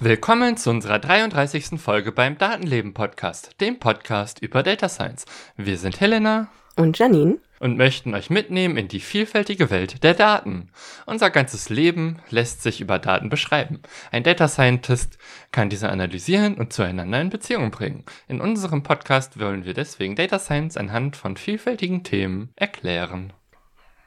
[0.00, 1.80] Willkommen zu unserer 33.
[1.80, 5.26] Folge beim Datenleben Podcast, dem Podcast über Data Science.
[5.56, 10.70] Wir sind Helena und Janine und möchten euch mitnehmen in die vielfältige Welt der Daten.
[11.06, 13.80] Unser ganzes Leben lässt sich über Daten beschreiben.
[14.10, 15.18] Ein Data Scientist
[15.52, 18.04] kann diese analysieren und zueinander in Beziehung bringen.
[18.28, 23.32] In unserem Podcast wollen wir deswegen Data Science anhand von vielfältigen Themen erklären.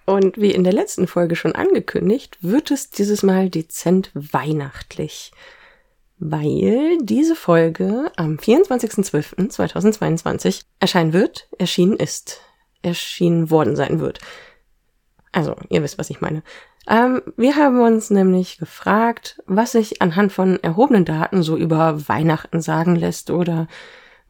[0.05, 5.31] Und wie in der letzten Folge schon angekündigt, wird es dieses Mal dezent weihnachtlich.
[6.17, 12.41] Weil diese Folge am 24.12.2022 erscheinen wird, erschienen ist
[12.81, 14.19] erschienen worden sein wird.
[15.31, 16.43] Also, ihr wisst, was ich meine.
[16.87, 22.61] Ähm, wir haben uns nämlich gefragt, was sich anhand von erhobenen Daten so über Weihnachten
[22.61, 23.67] sagen lässt oder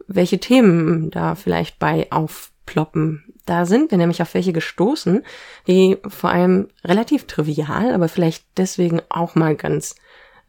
[0.07, 3.33] welche Themen da vielleicht bei aufploppen.
[3.45, 5.23] Da sind wir nämlich auf welche gestoßen,
[5.67, 9.95] die vor allem relativ trivial, aber vielleicht deswegen auch mal ganz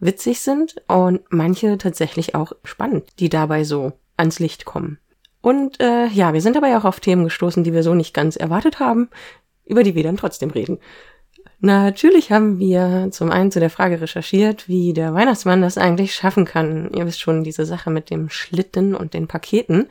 [0.01, 4.99] witzig sind und manche tatsächlich auch spannend, die dabei so ans Licht kommen.
[5.43, 8.37] Und äh, ja, wir sind dabei auch auf Themen gestoßen, die wir so nicht ganz
[8.37, 9.11] erwartet haben,
[9.67, 10.79] über die wir dann trotzdem reden.
[11.59, 16.45] Natürlich haben wir zum einen zu der Frage recherchiert, wie der Weihnachtsmann das eigentlich schaffen
[16.45, 16.91] kann.
[16.93, 19.89] Ihr wisst schon, diese Sache mit dem Schlitten und den Paketen.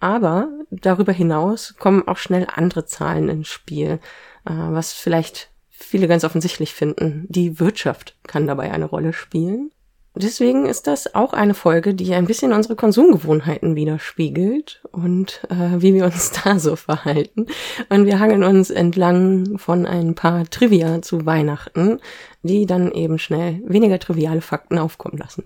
[0.00, 4.00] Aber darüber hinaus kommen auch schnell andere Zahlen ins Spiel,
[4.44, 7.26] äh, was vielleicht viele ganz offensichtlich finden.
[7.28, 9.70] Die Wirtschaft kann dabei eine Rolle spielen.
[10.16, 15.92] Deswegen ist das auch eine Folge, die ein bisschen unsere Konsumgewohnheiten widerspiegelt und äh, wie
[15.92, 17.46] wir uns da so verhalten.
[17.88, 22.00] Und wir hangen uns entlang von ein paar Trivia zu Weihnachten,
[22.42, 25.44] die dann eben schnell weniger triviale Fakten aufkommen lassen.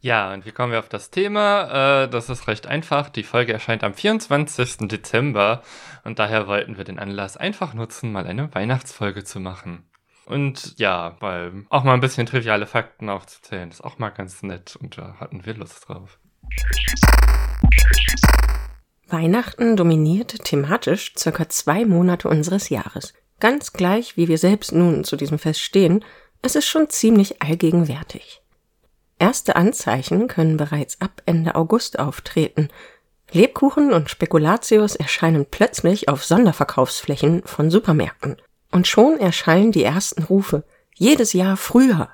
[0.00, 2.04] Ja, und wie kommen wir auf das Thema?
[2.04, 3.08] Äh, das ist recht einfach.
[3.08, 4.88] Die Folge erscheint am 24.
[4.88, 5.62] Dezember
[6.04, 9.84] und daher wollten wir den Anlass einfach nutzen, mal eine Weihnachtsfolge zu machen.
[10.26, 14.76] Und ja, weil auch mal ein bisschen triviale Fakten aufzuzählen, ist auch mal ganz nett
[14.76, 16.18] und da hatten wir Lust drauf.
[19.08, 23.14] Weihnachten dominiert thematisch circa zwei Monate unseres Jahres.
[23.38, 26.04] Ganz gleich, wie wir selbst nun zu diesem Fest stehen,
[26.42, 28.42] es ist schon ziemlich allgegenwärtig.
[29.20, 32.68] Erste Anzeichen können bereits ab Ende August auftreten.
[33.30, 38.36] Lebkuchen und Spekulatius erscheinen plötzlich auf Sonderverkaufsflächen von Supermärkten.
[38.70, 40.64] Und schon erschallen die ersten Rufe.
[40.94, 42.08] Jedes Jahr früher.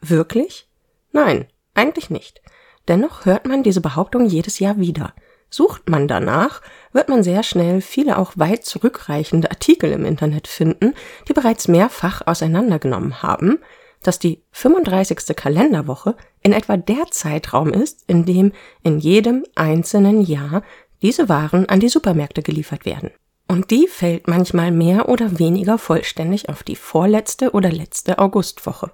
[0.00, 0.68] Wirklich?
[1.12, 2.40] Nein, eigentlich nicht.
[2.88, 5.14] Dennoch hört man diese Behauptung jedes Jahr wieder.
[5.50, 6.62] Sucht man danach,
[6.92, 10.94] wird man sehr schnell viele auch weit zurückreichende Artikel im Internet finden,
[11.28, 13.58] die bereits mehrfach auseinandergenommen haben,
[14.02, 15.36] dass die 35.
[15.36, 20.62] Kalenderwoche in etwa der Zeitraum ist, in dem in jedem einzelnen Jahr
[21.02, 23.10] diese Waren an die Supermärkte geliefert werden.
[23.50, 28.92] Und die fällt manchmal mehr oder weniger vollständig auf die vorletzte oder letzte Augustwoche.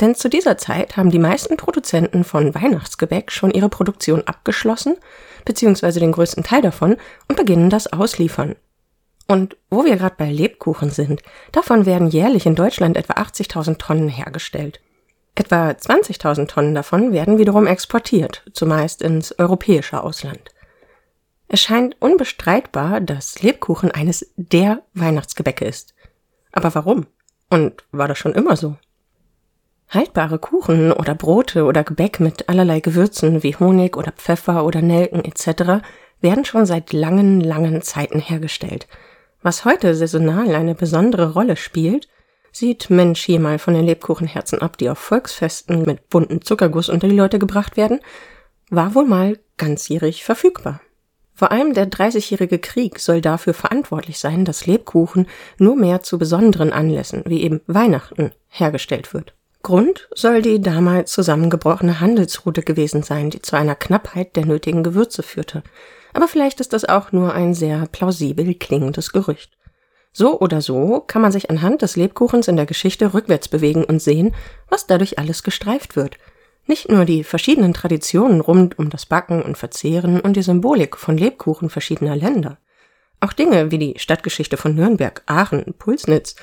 [0.00, 4.96] Denn zu dieser Zeit haben die meisten Produzenten von Weihnachtsgebäck schon ihre Produktion abgeschlossen,
[5.44, 6.96] beziehungsweise den größten Teil davon,
[7.28, 8.56] und beginnen das Ausliefern.
[9.28, 11.20] Und wo wir gerade bei Lebkuchen sind,
[11.52, 14.80] davon werden jährlich in Deutschland etwa 80.000 Tonnen hergestellt.
[15.34, 20.50] Etwa 20.000 Tonnen davon werden wiederum exportiert, zumeist ins europäische Ausland.
[21.52, 25.94] Es scheint unbestreitbar, dass Lebkuchen eines der Weihnachtsgebäcke ist.
[26.52, 27.08] Aber warum?
[27.48, 28.76] Und war das schon immer so?
[29.88, 35.24] Haltbare Kuchen oder Brote oder Gebäck mit allerlei Gewürzen wie Honig oder Pfeffer oder Nelken
[35.24, 35.84] etc.
[36.20, 38.86] werden schon seit langen, langen Zeiten hergestellt.
[39.42, 42.06] Was heute saisonal eine besondere Rolle spielt,
[42.52, 47.08] sieht Mensch hier mal von den Lebkuchenherzen ab, die auf Volksfesten mit bunten Zuckerguss unter
[47.08, 47.98] die Leute gebracht werden,
[48.70, 50.80] war wohl mal ganzjährig verfügbar.
[51.40, 56.70] Vor allem der Dreißigjährige Krieg soll dafür verantwortlich sein, dass Lebkuchen nur mehr zu besonderen
[56.70, 59.32] Anlässen, wie eben Weihnachten, hergestellt wird.
[59.62, 65.22] Grund soll die damals zusammengebrochene Handelsroute gewesen sein, die zu einer Knappheit der nötigen Gewürze
[65.22, 65.62] führte.
[66.12, 69.56] Aber vielleicht ist das auch nur ein sehr plausibel klingendes Gerücht.
[70.12, 74.02] So oder so kann man sich anhand des Lebkuchens in der Geschichte rückwärts bewegen und
[74.02, 74.34] sehen,
[74.68, 76.18] was dadurch alles gestreift wird–
[76.70, 81.18] nicht nur die verschiedenen Traditionen rund um das Backen und Verzehren und die Symbolik von
[81.18, 82.58] Lebkuchen verschiedener Länder.
[83.18, 86.36] Auch Dinge wie die Stadtgeschichte von Nürnberg, Aachen, Pulsnitz,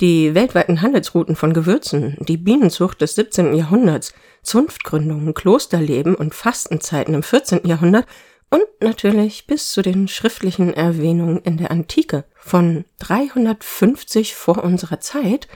[0.00, 3.54] die weltweiten Handelsrouten von Gewürzen, die Bienenzucht des 17.
[3.54, 7.60] Jahrhunderts, Zunftgründungen, Klosterleben und Fastenzeiten im 14.
[7.64, 8.06] Jahrhundert
[8.50, 15.46] und natürlich bis zu den schriftlichen Erwähnungen in der Antike von 350 vor unserer Zeit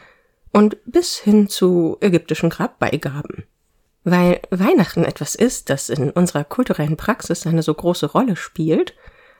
[0.52, 3.47] und bis hin zu ägyptischen Grabbeigaben.
[4.10, 8.94] Weil Weihnachten etwas ist, das in unserer kulturellen Praxis eine so große Rolle spielt,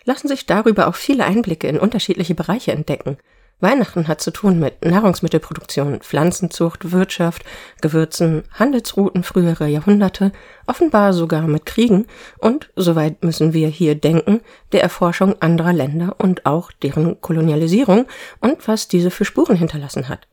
[0.05, 3.17] lassen sich darüber auch viele Einblicke in unterschiedliche Bereiche entdecken.
[3.61, 7.45] Weihnachten hat zu tun mit Nahrungsmittelproduktion, Pflanzenzucht, Wirtschaft,
[7.81, 10.33] Gewürzen, Handelsrouten früherer Jahrhunderte,
[10.67, 12.07] offenbar sogar mit Kriegen
[12.37, 14.43] und, soweit müssen wir hier denken,
[14.73, 18.07] der Erforschung anderer Länder und auch deren Kolonialisierung
[18.41, 20.29] und was diese für Spuren hinterlassen hat.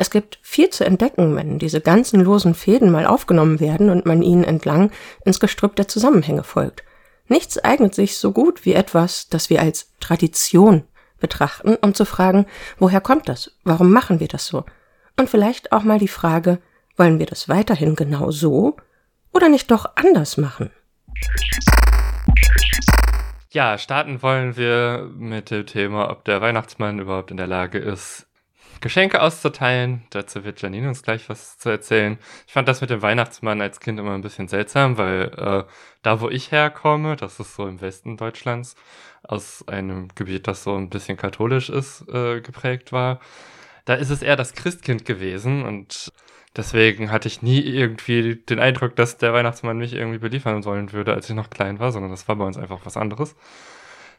[0.00, 4.22] Es gibt viel zu entdecken, wenn diese ganzen losen Fäden mal aufgenommen werden und man
[4.22, 4.90] ihnen entlang
[5.26, 6.84] ins Gestrüpp der Zusammenhänge folgt.
[7.28, 10.84] Nichts eignet sich so gut wie etwas, das wir als Tradition
[11.18, 12.46] betrachten, um zu fragen,
[12.78, 13.52] woher kommt das?
[13.62, 14.64] Warum machen wir das so?
[15.18, 16.60] Und vielleicht auch mal die Frage,
[16.96, 18.78] wollen wir das weiterhin genau so
[19.34, 20.70] oder nicht doch anders machen?
[23.50, 28.29] Ja, starten wollen wir mit dem Thema, ob der Weihnachtsmann überhaupt in der Lage ist,
[28.80, 30.02] Geschenke auszuteilen.
[30.10, 32.18] Dazu wird Janine uns gleich was zu erzählen.
[32.46, 35.64] Ich fand das mit dem Weihnachtsmann als Kind immer ein bisschen seltsam, weil äh,
[36.02, 38.76] da, wo ich herkomme, das ist so im Westen Deutschlands,
[39.22, 43.20] aus einem Gebiet, das so ein bisschen katholisch ist, äh, geprägt war,
[43.84, 46.12] da ist es eher das Christkind gewesen und
[46.56, 51.12] deswegen hatte ich nie irgendwie den Eindruck, dass der Weihnachtsmann mich irgendwie beliefern wollen würde,
[51.12, 53.36] als ich noch klein war, sondern das war bei uns einfach was anderes.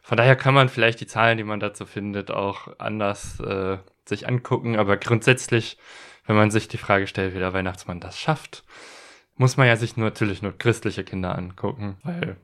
[0.02, 4.28] Von daher kann man vielleicht die Zahlen, die man dazu findet, auch anders äh, sich
[4.28, 4.76] angucken.
[4.76, 5.78] Aber grundsätzlich,
[6.26, 8.64] wenn man sich die Frage stellt, wie der Weihnachtsmann das schafft,
[9.36, 12.36] muss man ja sich nur, natürlich nur christliche Kinder angucken, weil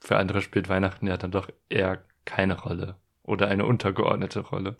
[0.00, 4.76] für andere spielt Weihnachten ja dann doch eher keine Rolle oder eine untergeordnete Rolle.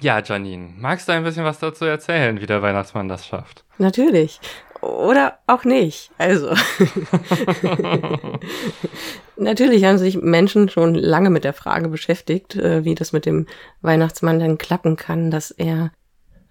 [0.00, 3.64] Ja, Janine, magst du ein bisschen was dazu erzählen, wie der Weihnachtsmann das schafft?
[3.78, 4.40] Natürlich.
[4.80, 6.10] Oder auch nicht.
[6.18, 6.50] Also.
[9.36, 13.46] Natürlich haben sich Menschen schon lange mit der Frage beschäftigt, äh, wie das mit dem
[13.80, 15.92] Weihnachtsmann denn klappen kann, dass er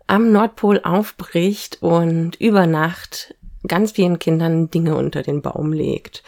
[0.08, 3.36] am Nordpol aufbricht und über Nacht
[3.68, 6.24] ganz vielen Kindern Dinge unter den Baum legt.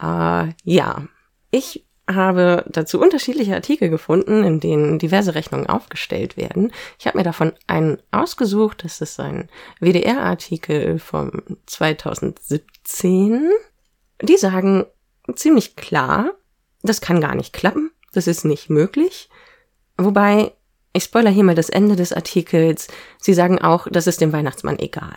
[0.00, 1.06] Äh, ja,
[1.50, 6.72] ich habe dazu unterschiedliche Artikel gefunden, in denen diverse Rechnungen aufgestellt werden.
[6.98, 8.84] Ich habe mir davon einen ausgesucht.
[8.84, 9.48] Das ist ein
[9.80, 13.50] WDR-Artikel vom 2017.
[14.22, 14.86] Die sagen
[15.34, 16.32] ziemlich klar,
[16.82, 19.28] das kann gar nicht klappen, das ist nicht möglich.
[19.96, 20.52] Wobei,
[20.92, 22.88] ich spoiler hier mal das Ende des Artikels,
[23.18, 25.16] sie sagen auch, das ist dem Weihnachtsmann egal.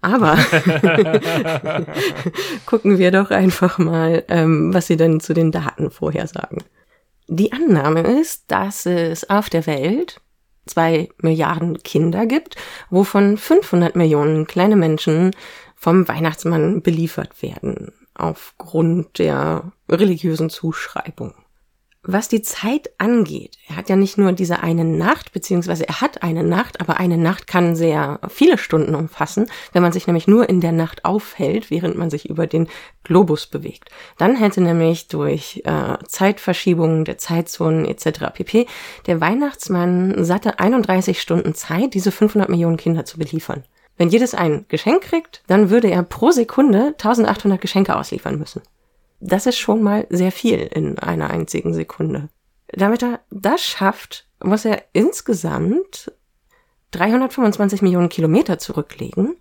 [0.00, 0.36] Aber
[2.66, 6.58] gucken wir doch einfach mal, ähm, was sie denn zu den Daten vorher sagen.
[7.28, 10.20] Die Annahme ist, dass es auf der Welt
[10.66, 12.56] zwei Milliarden Kinder gibt,
[12.90, 15.32] wovon 500 Millionen kleine Menschen
[15.74, 21.34] vom Weihnachtsmann beliefert werden, aufgrund der religiösen Zuschreibung
[22.06, 26.22] was die Zeit angeht, er hat ja nicht nur diese eine Nacht, beziehungsweise er hat
[26.22, 30.48] eine Nacht, aber eine Nacht kann sehr viele Stunden umfassen, wenn man sich nämlich nur
[30.48, 32.68] in der Nacht aufhält, während man sich über den
[33.02, 33.90] Globus bewegt.
[34.18, 38.32] Dann hätte nämlich durch äh, Zeitverschiebungen der Zeitzonen etc.
[38.32, 38.66] pp.
[39.06, 43.64] der Weihnachtsmann satte 31 Stunden Zeit, diese 500 Millionen Kinder zu beliefern.
[43.96, 48.62] Wenn jedes ein Geschenk kriegt, dann würde er pro Sekunde 1800 Geschenke ausliefern müssen.
[49.20, 52.28] Das ist schon mal sehr viel in einer einzigen Sekunde.
[52.68, 56.12] Damit er das schafft, muss er insgesamt
[56.92, 59.36] 325 Millionen Kilometer zurücklegen,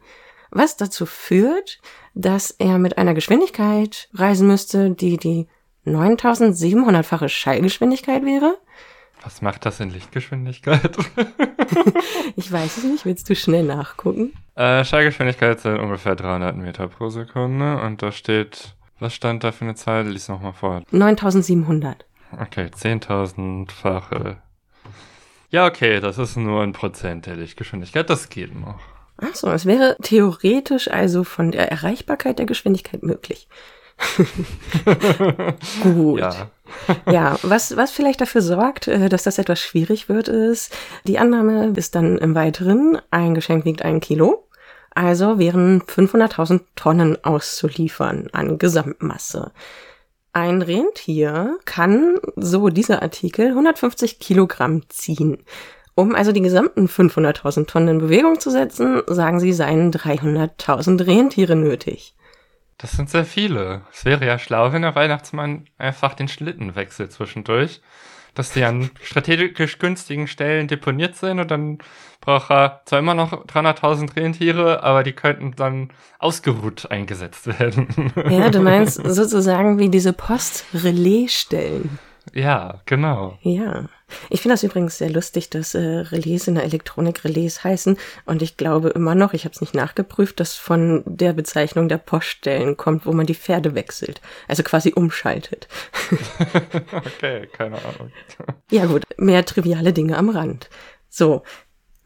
[0.52, 1.80] was dazu führt,
[2.14, 5.48] dass er mit einer Geschwindigkeit reisen müsste, die die
[5.86, 8.58] 9700-fache Schallgeschwindigkeit wäre.
[9.24, 10.96] Was macht das in Lichtgeschwindigkeit?
[12.36, 13.06] ich weiß es nicht.
[13.06, 14.34] Willst du schnell nachgucken?
[14.56, 19.66] Äh, Schallgeschwindigkeit sind ungefähr 300 Meter pro Sekunde und da steht was stand da für
[19.66, 20.08] eine Zahl?
[20.08, 20.84] Lies nochmal vor.
[20.92, 22.06] 9700.
[22.32, 24.38] Okay, 10.000-fache.
[25.50, 28.10] Ja, okay, das ist nur ein Prozent der Lichtgeschwindigkeit.
[28.10, 28.80] Das geht noch.
[29.18, 33.48] Achso, es wäre theoretisch also von der Erreichbarkeit der Geschwindigkeit möglich.
[35.84, 36.20] Gut.
[36.20, 36.50] Ja.
[37.10, 40.76] ja, was, was vielleicht dafür sorgt, äh, dass das etwas schwierig wird, ist,
[41.06, 44.45] die Annahme ist dann im Weiteren, ein Geschenk wiegt ein Kilo.
[44.96, 49.52] Also wären 500.000 Tonnen auszuliefern an Gesamtmasse.
[50.32, 55.44] Ein Rentier kann, so dieser Artikel, 150 Kilogramm ziehen.
[55.96, 61.56] Um also die gesamten 500.000 Tonnen in Bewegung zu setzen, sagen sie, seien 300.000 Rentiere
[61.56, 62.16] nötig.
[62.78, 63.82] Das sind sehr viele.
[63.92, 67.82] Es wäre ja schlau, wenn der Weihnachtsmann einfach den Schlitten wechselt zwischendurch
[68.36, 71.80] dass die an strategisch günstigen Stellen deponiert sind und dann
[72.22, 75.90] braucht er zwar immer noch 300.000 Rentiere, aber die könnten dann
[76.20, 78.12] ausgeruht eingesetzt werden.
[78.30, 81.98] Ja, du meinst sozusagen wie diese Postrelaisstellen.
[82.34, 83.38] Ja, genau.
[83.42, 83.86] Ja.
[84.30, 87.98] Ich finde das übrigens sehr lustig, dass äh, Relais in der Elektronik Relais heißen.
[88.26, 91.98] Und ich glaube immer noch, ich habe es nicht nachgeprüft, dass von der Bezeichnung der
[91.98, 94.22] Poststellen kommt, wo man die Pferde wechselt.
[94.48, 95.68] Also quasi umschaltet.
[96.94, 98.12] okay, keine Ahnung.
[98.72, 100.70] ja gut, mehr triviale Dinge am Rand.
[101.10, 101.44] So.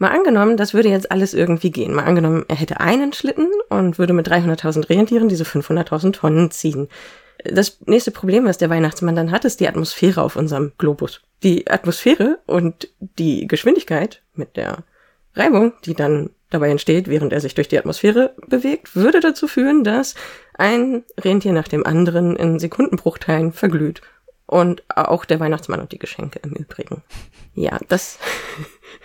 [0.01, 1.93] Mal angenommen, das würde jetzt alles irgendwie gehen.
[1.93, 6.88] Mal angenommen, er hätte einen Schlitten und würde mit 300.000 Rentieren diese 500.000 Tonnen ziehen.
[7.43, 11.22] Das nächste Problem, was der Weihnachtsmann dann hat, ist die Atmosphäre auf unserem Globus.
[11.43, 14.84] Die Atmosphäre und die Geschwindigkeit mit der
[15.36, 19.84] Reibung, die dann dabei entsteht, während er sich durch die Atmosphäre bewegt, würde dazu führen,
[19.84, 20.15] dass
[20.55, 24.01] ein Rentier nach dem anderen in Sekundenbruchteilen verglüht.
[24.46, 27.03] Und auch der Weihnachtsmann und die Geschenke im Übrigen.
[27.53, 28.17] Ja, das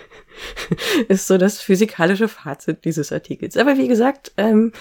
[1.09, 3.59] ist so das physikalische Fazit dieses Artikels.
[3.59, 4.73] Aber wie gesagt, ähm,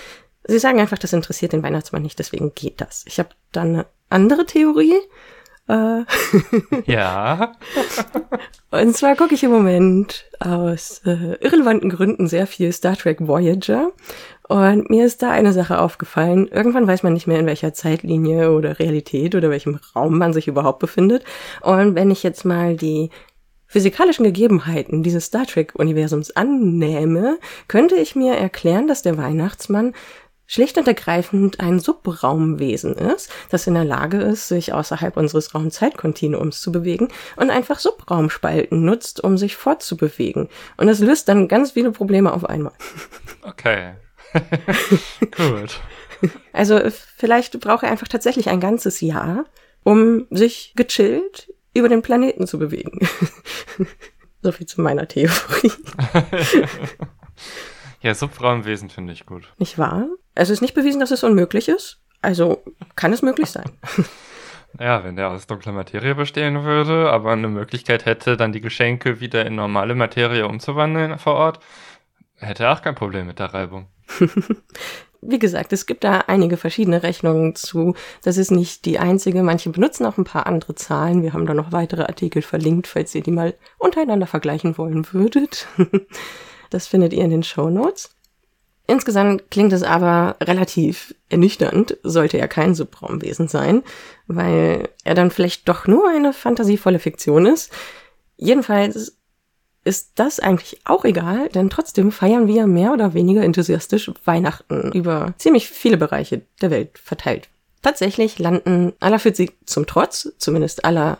[0.45, 3.03] Sie sagen einfach, das interessiert den Weihnachtsmann nicht, deswegen geht das.
[3.07, 4.99] Ich habe dann eine andere Theorie.
[5.67, 6.01] Äh,
[6.85, 7.53] ja.
[8.71, 13.91] Und zwar gucke ich im Moment aus äh, irrelevanten Gründen sehr viel Star Trek Voyager.
[14.49, 16.47] Und mir ist da eine Sache aufgefallen.
[16.49, 20.47] Irgendwann weiß man nicht mehr, in welcher Zeitlinie oder Realität oder welchem Raum man sich
[20.47, 21.23] überhaupt befindet.
[21.61, 23.09] Und wenn ich jetzt mal die
[23.67, 29.93] physikalischen Gegebenheiten dieses Star Trek-Universums annähme, könnte ich mir erklären, dass der Weihnachtsmann
[30.53, 36.61] schlicht und ergreifend ein Subraumwesen ist, das in der Lage ist, sich außerhalb unseres Raumzeitkontinuums
[36.61, 40.49] zu bewegen und einfach Subraumspalten nutzt, um sich fortzubewegen.
[40.77, 42.73] Und das löst dann ganz viele Probleme auf einmal.
[43.41, 43.93] Okay.
[45.37, 45.81] Gut.
[46.53, 46.79] Also
[47.17, 49.45] vielleicht braucht er einfach tatsächlich ein ganzes Jahr,
[49.83, 52.99] um sich gechillt über den Planeten zu bewegen.
[54.43, 55.71] so viel zu meiner Theorie.
[58.03, 59.53] Ja, Subraumwesen finde ich gut.
[59.57, 60.09] Nicht wahr?
[60.35, 61.99] Es ist nicht bewiesen, dass es unmöglich ist.
[62.21, 62.63] Also
[62.95, 63.71] kann es möglich sein.
[64.79, 69.19] Ja, wenn der aus dunkler Materie bestehen würde, aber eine Möglichkeit hätte, dann die Geschenke
[69.19, 71.59] wieder in normale Materie umzuwandeln vor Ort,
[72.37, 73.85] hätte er auch kein Problem mit der Reibung.
[75.21, 77.95] Wie gesagt, es gibt da einige verschiedene Rechnungen zu.
[78.23, 79.41] Das ist nicht die einzige.
[79.41, 81.21] Manche benutzen auch ein paar andere Zahlen.
[81.21, 85.67] Wir haben da noch weitere Artikel verlinkt, falls ihr die mal untereinander vergleichen wollen würdet.
[86.69, 88.15] Das findet ihr in den Show Notes.
[88.85, 93.81] Insgesamt klingt es aber relativ ernüchternd, sollte er kein Subraumwesen sein,
[94.27, 97.71] weil er dann vielleicht doch nur eine fantasievolle Fiktion ist.
[98.35, 99.17] Jedenfalls
[99.85, 105.33] ist das eigentlich auch egal, denn trotzdem feiern wir mehr oder weniger enthusiastisch Weihnachten über
[105.37, 107.49] ziemlich viele Bereiche der Welt verteilt.
[107.81, 111.19] Tatsächlich landen aller Physik zum Trotz, zumindest aller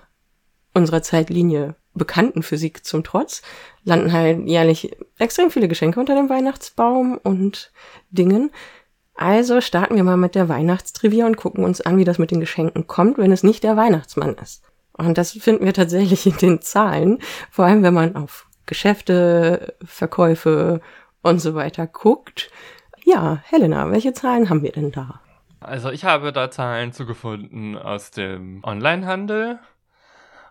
[0.73, 3.41] unserer Zeitlinie bekannten Physik zum Trotz,
[3.83, 7.71] landen halt jährlich extrem viele Geschenke unter dem Weihnachtsbaum und
[8.09, 8.51] Dingen.
[9.15, 12.39] Also starten wir mal mit der Weihnachtstrivia und gucken uns an, wie das mit den
[12.39, 14.63] Geschenken kommt, wenn es nicht der Weihnachtsmann ist.
[14.93, 17.19] Und das finden wir tatsächlich in den Zahlen,
[17.51, 20.81] vor allem wenn man auf Geschäfte, Verkäufe
[21.21, 22.49] und so weiter guckt.
[23.03, 25.19] Ja, Helena, welche Zahlen haben wir denn da?
[25.59, 29.59] Also ich habe da Zahlen zugefunden aus dem Onlinehandel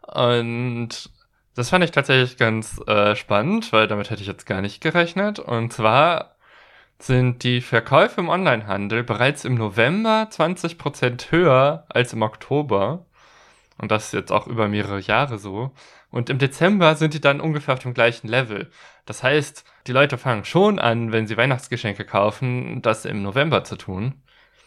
[0.07, 1.11] und
[1.55, 5.39] das fand ich tatsächlich ganz äh, spannend, weil damit hätte ich jetzt gar nicht gerechnet.
[5.39, 6.37] Und zwar
[6.99, 13.07] sind die Verkäufe im Onlinehandel bereits im November 20% höher als im Oktober.
[13.79, 15.73] Und das ist jetzt auch über mehrere Jahre so.
[16.11, 18.71] Und im Dezember sind die dann ungefähr auf dem gleichen Level.
[19.07, 23.77] Das heißt, die Leute fangen schon an, wenn sie Weihnachtsgeschenke kaufen, das im November zu
[23.77, 24.22] tun.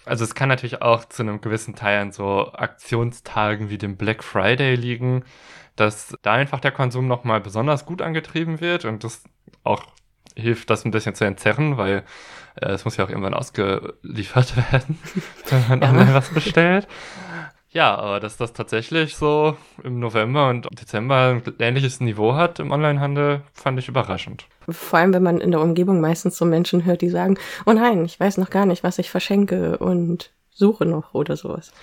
[0.05, 4.23] Also es kann natürlich auch zu einem gewissen Teil an so Aktionstagen wie dem Black
[4.23, 5.23] Friday liegen,
[5.75, 9.23] dass da einfach der Konsum nochmal besonders gut angetrieben wird und das
[9.63, 9.83] auch
[10.35, 12.03] hilft, das ein bisschen zu entzerren, weil
[12.61, 14.99] äh, es muss ja auch irgendwann ausgeliefert werden,
[15.49, 15.89] wenn man ja.
[15.89, 16.87] online was bestellt.
[17.75, 22.71] Ja, aber dass das tatsächlich so im November und Dezember ein ähnliches Niveau hat im
[22.71, 24.45] Onlinehandel, fand ich überraschend.
[24.69, 28.05] Vor allem, wenn man in der Umgebung meistens so Menschen hört, die sagen, oh nein,
[28.05, 31.73] ich weiß noch gar nicht, was ich verschenke und suche noch oder sowas.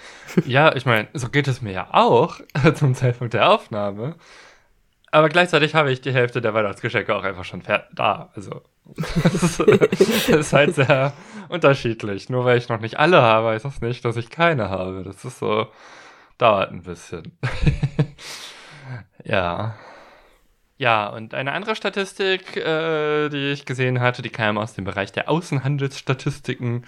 [0.46, 2.40] Ja, ich meine, so geht es mir ja auch
[2.74, 4.14] zum Zeitpunkt der Aufnahme.
[5.10, 8.30] Aber gleichzeitig habe ich die Hälfte der Weihnachtsgeschenke auch einfach schon da.
[8.34, 9.60] Also, das
[10.28, 11.12] ist, halt sehr
[11.48, 12.28] unterschiedlich.
[12.28, 15.02] Nur weil ich noch nicht alle habe, heißt das nicht, dass ich keine habe.
[15.04, 15.66] Das ist so,
[16.38, 17.38] dauert ein bisschen.
[19.24, 19.74] ja.
[20.78, 25.12] Ja, und eine andere Statistik, äh, die ich gesehen hatte, die kam aus dem Bereich
[25.12, 26.84] der Außenhandelsstatistiken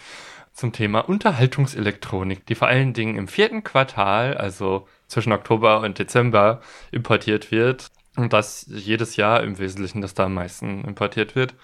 [0.53, 6.61] zum Thema Unterhaltungselektronik, die vor allen Dingen im vierten Quartal, also zwischen Oktober und Dezember,
[6.91, 7.91] importiert wird.
[8.17, 11.55] Und das jedes Jahr im Wesentlichen, dass da am meisten importiert wird.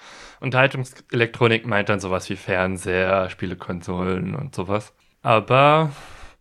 [0.41, 4.93] Unterhaltungselektronik meint dann sowas wie Fernseher, Spielekonsolen und sowas.
[5.23, 5.93] Aber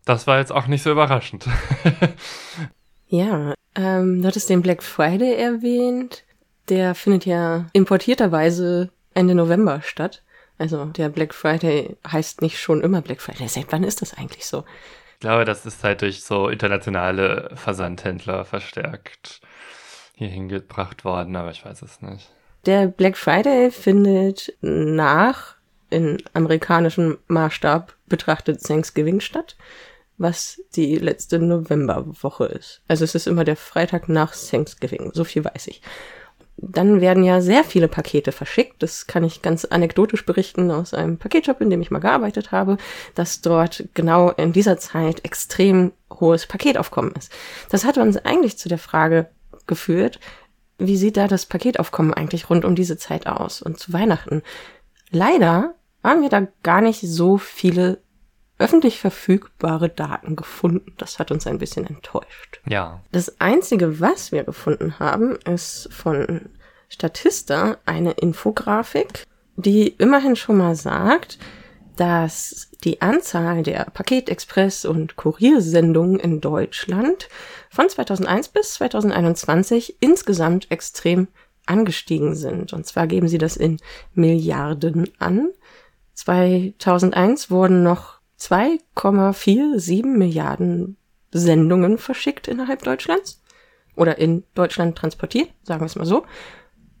[0.04, 1.46] das war jetzt auch nicht so überraschend.
[3.10, 6.22] Ja, ähm, du hattest den Black Friday erwähnt.
[6.68, 10.22] Der findet ja importierterweise Ende November statt.
[10.58, 13.48] Also der Black Friday heißt nicht schon immer Black Friday.
[13.48, 14.64] Seit wann ist das eigentlich so?
[15.14, 19.40] Ich glaube, das ist halt durch so internationale Versandhändler verstärkt
[20.20, 22.30] hier hingebracht worden, aber ich weiß es nicht.
[22.66, 25.56] Der Black Friday findet nach
[25.88, 29.56] in amerikanischem Maßstab betrachtet Thanksgiving statt,
[30.18, 32.82] was die letzte Novemberwoche ist.
[32.86, 35.80] Also es ist immer der Freitag nach Thanksgiving, so viel weiß ich.
[36.58, 38.82] Dann werden ja sehr viele Pakete verschickt.
[38.82, 42.76] Das kann ich ganz anekdotisch berichten aus einem Paketshop, in dem ich mal gearbeitet habe,
[43.14, 47.32] dass dort genau in dieser Zeit extrem hohes Paketaufkommen ist.
[47.70, 49.30] Das hat uns eigentlich zu der Frage
[49.70, 50.20] geführt,
[50.76, 54.42] wie sieht da das Paketaufkommen eigentlich rund um diese Zeit aus und zu Weihnachten?
[55.10, 55.74] Leider
[56.04, 58.02] haben wir da gar nicht so viele
[58.58, 60.92] öffentlich verfügbare Daten gefunden.
[60.98, 62.60] Das hat uns ein bisschen enttäuscht.
[62.66, 63.00] Ja.
[63.10, 66.50] Das Einzige, was wir gefunden haben, ist von
[66.88, 69.24] Statista eine Infografik,
[69.56, 71.38] die immerhin schon mal sagt,
[72.00, 77.28] dass die Anzahl der Paketexpress- und Kuriersendungen in Deutschland
[77.68, 81.28] von 2001 bis 2021 insgesamt extrem
[81.66, 82.72] angestiegen sind.
[82.72, 83.76] Und zwar geben sie das in
[84.14, 85.50] Milliarden an.
[86.14, 90.96] 2001 wurden noch 2,47 Milliarden
[91.32, 93.42] Sendungen verschickt innerhalb Deutschlands
[93.94, 96.24] oder in Deutschland transportiert, sagen wir es mal so.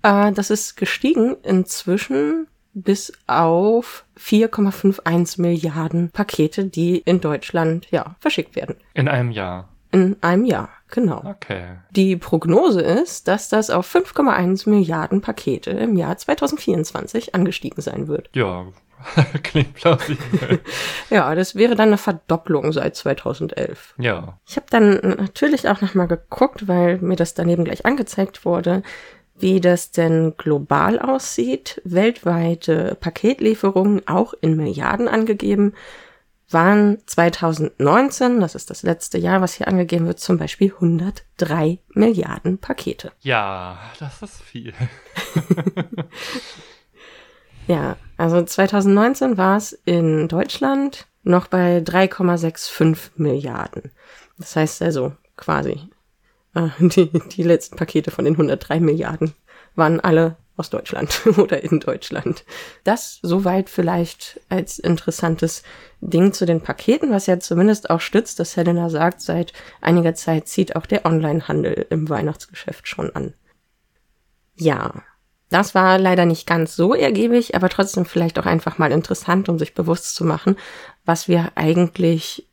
[0.02, 8.56] Äh, das ist gestiegen inzwischen bis auf 4,51 Milliarden Pakete, die in Deutschland ja verschickt
[8.56, 8.76] werden.
[8.94, 9.68] In einem Jahr.
[9.92, 11.24] In einem Jahr, genau.
[11.24, 11.64] Okay.
[11.90, 18.30] Die Prognose ist, dass das auf 5,1 Milliarden Pakete im Jahr 2024 angestiegen sein wird.
[18.32, 18.66] Ja,
[19.42, 20.60] klingt plausibel.
[21.10, 23.94] ja, das wäre dann eine Verdopplung seit 2011.
[23.98, 24.38] Ja.
[24.46, 28.82] Ich habe dann natürlich auch nochmal geguckt, weil mir das daneben gleich angezeigt wurde,
[29.40, 31.80] wie das denn global aussieht.
[31.84, 35.74] Weltweite Paketlieferungen, auch in Milliarden angegeben,
[36.48, 42.58] waren 2019, das ist das letzte Jahr, was hier angegeben wird, zum Beispiel 103 Milliarden
[42.58, 43.12] Pakete.
[43.20, 44.72] Ja, das ist viel.
[47.66, 53.92] ja, also 2019 war es in Deutschland noch bei 3,65 Milliarden.
[54.38, 55.80] Das heißt also quasi
[56.54, 59.34] die, die letzten Pakete von den 103 Milliarden
[59.74, 62.44] waren alle aus Deutschland oder in Deutschland.
[62.84, 65.62] Das soweit vielleicht als interessantes
[66.00, 70.48] Ding zu den Paketen, was ja zumindest auch stützt, dass Helena sagt, seit einiger Zeit
[70.48, 73.34] zieht auch der Onlinehandel im Weihnachtsgeschäft schon an.
[74.56, 75.02] Ja,
[75.48, 79.58] das war leider nicht ganz so ergiebig, aber trotzdem vielleicht auch einfach mal interessant, um
[79.58, 80.56] sich bewusst zu machen,
[81.04, 82.46] was wir eigentlich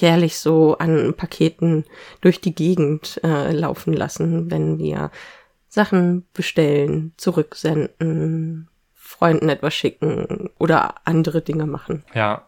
[0.00, 1.84] jährlich so an Paketen
[2.20, 5.10] durch die Gegend äh, laufen lassen, wenn wir
[5.68, 12.04] Sachen bestellen, zurücksenden, Freunden etwas schicken oder andere Dinge machen.
[12.14, 12.46] Ja.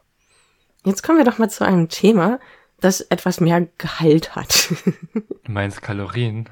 [0.85, 2.39] Jetzt kommen wir doch mal zu einem Thema,
[2.81, 4.69] das etwas mehr Gehalt hat.
[5.15, 6.49] Du meinst Kalorien?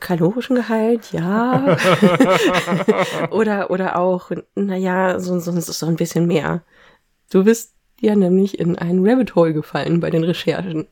[0.00, 1.76] Kalorischen Gehalt, ja.
[3.30, 6.62] oder, oder auch, naja, so, so, so ein bisschen mehr.
[7.30, 10.86] Du bist ja nämlich in ein Rabbit Hole gefallen bei den Recherchen.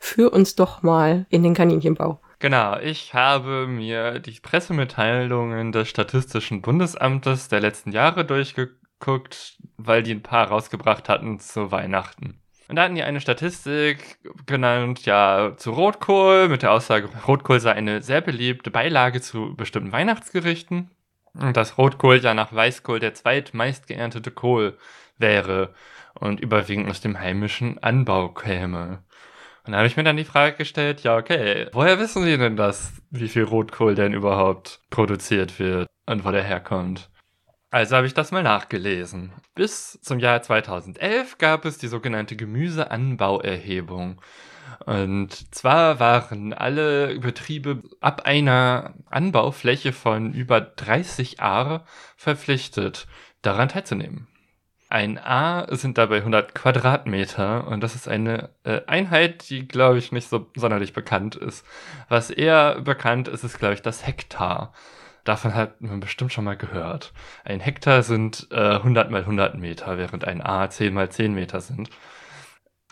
[0.00, 2.20] Führ uns doch mal in den Kaninchenbau.
[2.38, 10.12] Genau, ich habe mir die Pressemitteilungen des Statistischen Bundesamtes der letzten Jahre durchgeguckt, weil die
[10.12, 12.38] ein paar rausgebracht hatten zu Weihnachten.
[12.68, 17.72] Und da hatten die eine Statistik genannt, ja, zu Rotkohl, mit der Aussage, Rotkohl sei
[17.72, 20.90] eine sehr beliebte Beilage zu bestimmten Weihnachtsgerichten.
[21.34, 24.78] Und dass Rotkohl ja nach Weißkohl der zweitmeist geerntete Kohl
[25.18, 25.74] wäre
[26.14, 29.02] und überwiegend aus dem heimischen Anbau käme.
[29.64, 32.56] Und da habe ich mir dann die Frage gestellt, ja, okay, woher wissen Sie denn
[32.56, 37.10] das, wie viel Rotkohl denn überhaupt produziert wird und wo der herkommt?
[37.70, 39.32] Also habe ich das mal nachgelesen.
[39.54, 44.20] Bis zum Jahr 2011 gab es die sogenannte Gemüseanbauerhebung.
[44.86, 51.84] Und zwar waren alle Betriebe ab einer Anbaufläche von über 30 Ar
[52.16, 53.06] verpflichtet,
[53.42, 54.28] daran teilzunehmen.
[54.94, 60.12] Ein A sind dabei 100 Quadratmeter und das ist eine äh, Einheit, die, glaube ich,
[60.12, 61.66] nicht so sonderlich bekannt ist.
[62.08, 64.72] Was eher bekannt ist, ist, glaube ich, das Hektar.
[65.24, 67.12] Davon hat man bestimmt schon mal gehört.
[67.44, 71.60] Ein Hektar sind äh, 100 mal 100 Meter, während ein A 10 mal 10 Meter
[71.60, 71.90] sind.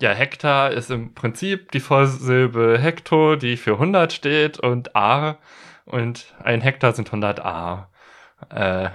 [0.00, 5.38] Ja, Hektar ist im Prinzip die Vorsilbe Hekto, die für 100 steht, und A.
[5.84, 7.90] Und ein Hektar sind 100 A.
[8.50, 8.90] Äh,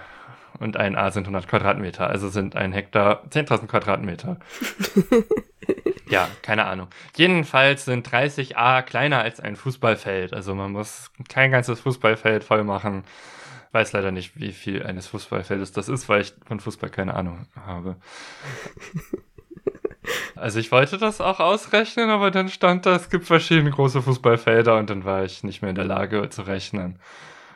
[0.59, 4.37] und ein A sind 100 Quadratmeter, also sind ein Hektar 10.000 Quadratmeter.
[6.09, 6.87] Ja, keine Ahnung.
[7.15, 10.33] Jedenfalls sind 30 A kleiner als ein Fußballfeld.
[10.33, 13.03] Also man muss kein ganzes Fußballfeld voll machen.
[13.73, 17.47] Weiß leider nicht, wie viel eines Fußballfeldes das ist, weil ich von Fußball keine Ahnung
[17.55, 17.97] habe.
[20.37, 24.77] Also ich wollte das auch ausrechnen, aber dann stand da, es gibt verschiedene große Fußballfelder
[24.77, 26.97] und dann war ich nicht mehr in der Lage zu rechnen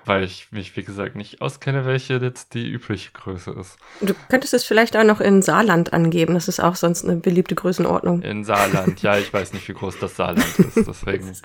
[0.05, 3.77] weil ich mich, wie gesagt, nicht auskenne, welche jetzt die übliche Größe ist.
[4.01, 6.33] Du könntest es vielleicht auch noch in Saarland angeben.
[6.33, 8.21] Das ist auch sonst eine beliebte Größenordnung.
[8.21, 11.35] In Saarland, ja, ich weiß nicht, wie groß das Saarland ist, deswegen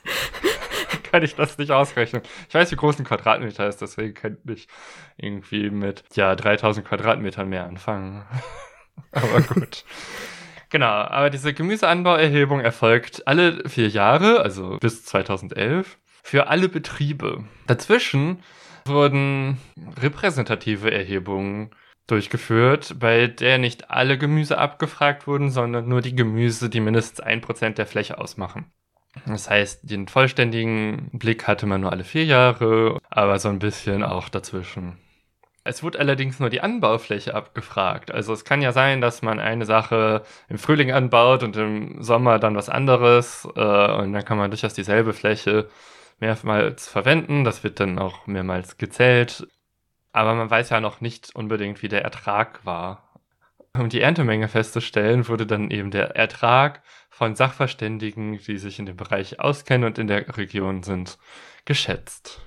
[1.11, 2.23] kann ich das nicht ausrechnen.
[2.49, 4.69] Ich weiß, wie groß ein Quadratmeter ist, deswegen kann ich
[5.17, 8.25] irgendwie mit, ja, 3000 Quadratmetern mehr anfangen.
[9.13, 9.85] aber gut.
[10.71, 17.45] Genau, aber diese Gemüseanbauerhebung erfolgt alle vier Jahre, also bis 2011 für alle Betriebe.
[17.69, 18.43] Dazwischen
[18.85, 19.59] wurden
[20.03, 21.71] repräsentative Erhebungen
[22.09, 27.43] durchgeführt, bei der nicht alle Gemüse abgefragt wurden, sondern nur die Gemüse, die mindestens ein
[27.43, 28.67] Prozent der Fläche ausmachen.
[29.25, 34.03] Das heißt, den vollständigen Blick hatte man nur alle vier Jahre, aber so ein bisschen
[34.03, 34.99] auch dazwischen.
[35.63, 38.11] Es wurde allerdings nur die Anbaufläche abgefragt.
[38.11, 42.41] Also es kann ja sein, dass man eine Sache im Frühling anbaut und im Sommer
[42.41, 45.69] dann was anderes äh, und dann kann man durchaus dieselbe Fläche
[46.19, 47.45] mehrmals verwenden.
[47.45, 49.47] Das wird dann auch mehrmals gezählt.
[50.13, 53.21] Aber man weiß ja noch nicht unbedingt, wie der Ertrag war.
[53.75, 58.97] Um die Erntemenge festzustellen, wurde dann eben der Ertrag von Sachverständigen, die sich in dem
[58.97, 61.19] Bereich auskennen und in der Region sind,
[61.67, 62.41] geschätzt.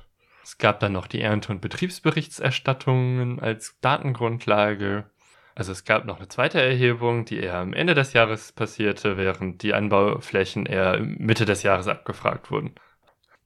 [0.44, 5.08] Es gab dann noch die Ernte- und Betriebsberichtserstattungen als Datengrundlage.
[5.54, 9.62] Also es gab noch eine zweite Erhebung, die eher am Ende des Jahres passierte, während
[9.62, 12.74] die Anbauflächen eher Mitte des Jahres abgefragt wurden.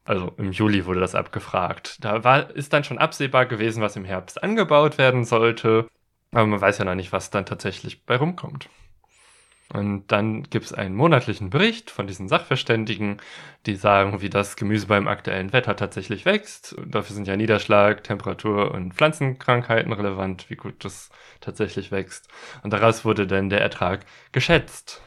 [0.05, 2.03] Also im Juli wurde das abgefragt.
[2.03, 5.87] Da war, ist dann schon absehbar gewesen, was im Herbst angebaut werden sollte.
[6.31, 8.69] Aber man weiß ja noch nicht, was dann tatsächlich bei rumkommt.
[9.73, 13.17] Und dann gibt es einen monatlichen Bericht von diesen Sachverständigen,
[13.65, 16.75] die sagen, wie das Gemüse beim aktuellen Wetter tatsächlich wächst.
[16.85, 21.09] Dafür sind ja Niederschlag, Temperatur und Pflanzenkrankheiten relevant, wie gut das
[21.41, 22.27] tatsächlich wächst.
[22.61, 25.01] Und daraus wurde dann der Ertrag geschätzt.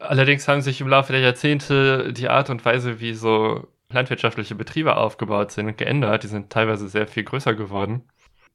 [0.00, 4.96] Allerdings haben sich im Laufe der Jahrzehnte die Art und Weise, wie so landwirtschaftliche Betriebe
[4.96, 6.24] aufgebaut sind und geändert.
[6.24, 8.08] Die sind teilweise sehr viel größer geworden.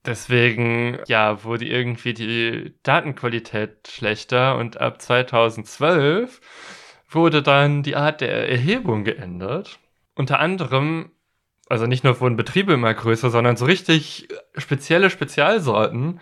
[0.05, 6.41] Deswegen, ja, wurde irgendwie die Datenqualität schlechter und ab 2012
[7.07, 9.79] wurde dann die Art der Erhebung geändert.
[10.15, 11.11] Unter anderem,
[11.67, 16.19] also nicht nur wurden Betriebe immer größer, sondern so richtig spezielle Spezialsorten,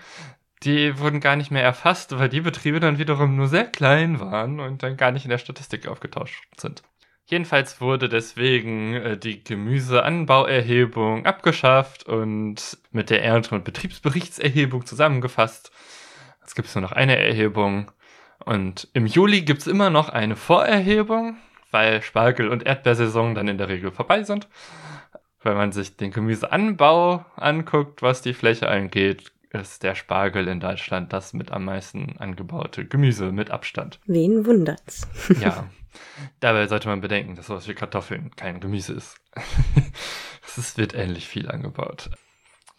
[0.63, 4.59] die wurden gar nicht mehr erfasst, weil die Betriebe dann wiederum nur sehr klein waren
[4.59, 6.83] und dann gar nicht in der Statistik aufgetauscht sind.
[7.29, 15.71] Jedenfalls wurde deswegen äh, die Gemüseanbauerhebung abgeschafft und mit der Ernte- und Betriebsberichtserhebung zusammengefasst.
[16.41, 17.91] Jetzt gibt es nur noch eine Erhebung.
[18.43, 21.37] Und im Juli gibt es immer noch eine Vorerhebung,
[21.69, 24.47] weil Spargel- und Erdbeersaison dann in der Regel vorbei sind.
[25.43, 31.13] Wenn man sich den Gemüseanbau anguckt, was die Fläche angeht, ist der Spargel in Deutschland
[31.13, 33.99] das mit am meisten angebaute Gemüse mit Abstand.
[34.07, 35.07] Wen wundert's?
[35.39, 35.69] ja.
[36.39, 39.19] Dabei sollte man bedenken, dass sowas wie Kartoffeln kein Gemüse ist.
[40.58, 42.10] es wird ähnlich viel angebaut.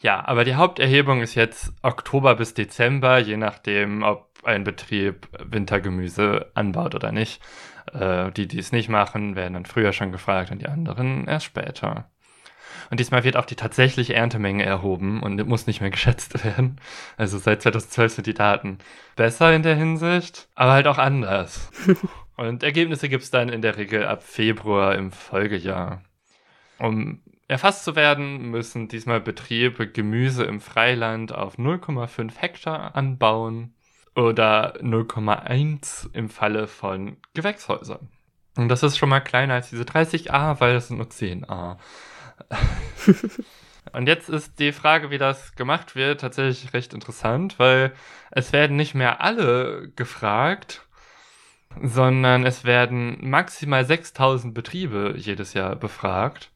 [0.01, 6.51] Ja, aber die Haupterhebung ist jetzt Oktober bis Dezember, je nachdem, ob ein Betrieb Wintergemüse
[6.55, 7.43] anbaut oder nicht.
[7.93, 11.47] Äh, die, die es nicht machen, werden dann früher schon gefragt und die anderen erst
[11.47, 12.11] später.
[12.91, 16.81] Und diesmal wird auch die tatsächliche Erntemenge erhoben und muss nicht mehr geschätzt werden.
[17.17, 18.79] Also seit 2012 sind die Daten
[19.17, 21.71] besser in der Hinsicht, aber halt auch anders.
[22.41, 26.03] Und Ergebnisse gibt es dann in der Regel ab Februar im Folgejahr.
[26.79, 33.75] Um erfasst zu werden, müssen diesmal Betriebe Gemüse im Freiland auf 0,5 Hektar anbauen
[34.15, 38.09] oder 0,1 im Falle von Gewächshäusern.
[38.57, 41.77] Und das ist schon mal kleiner als diese 30a, weil das sind nur 10a.
[43.93, 47.93] Und jetzt ist die Frage, wie das gemacht wird, tatsächlich recht interessant, weil
[48.31, 50.87] es werden nicht mehr alle gefragt,
[51.83, 56.51] sondern es werden maximal 6000 Betriebe jedes Jahr befragt.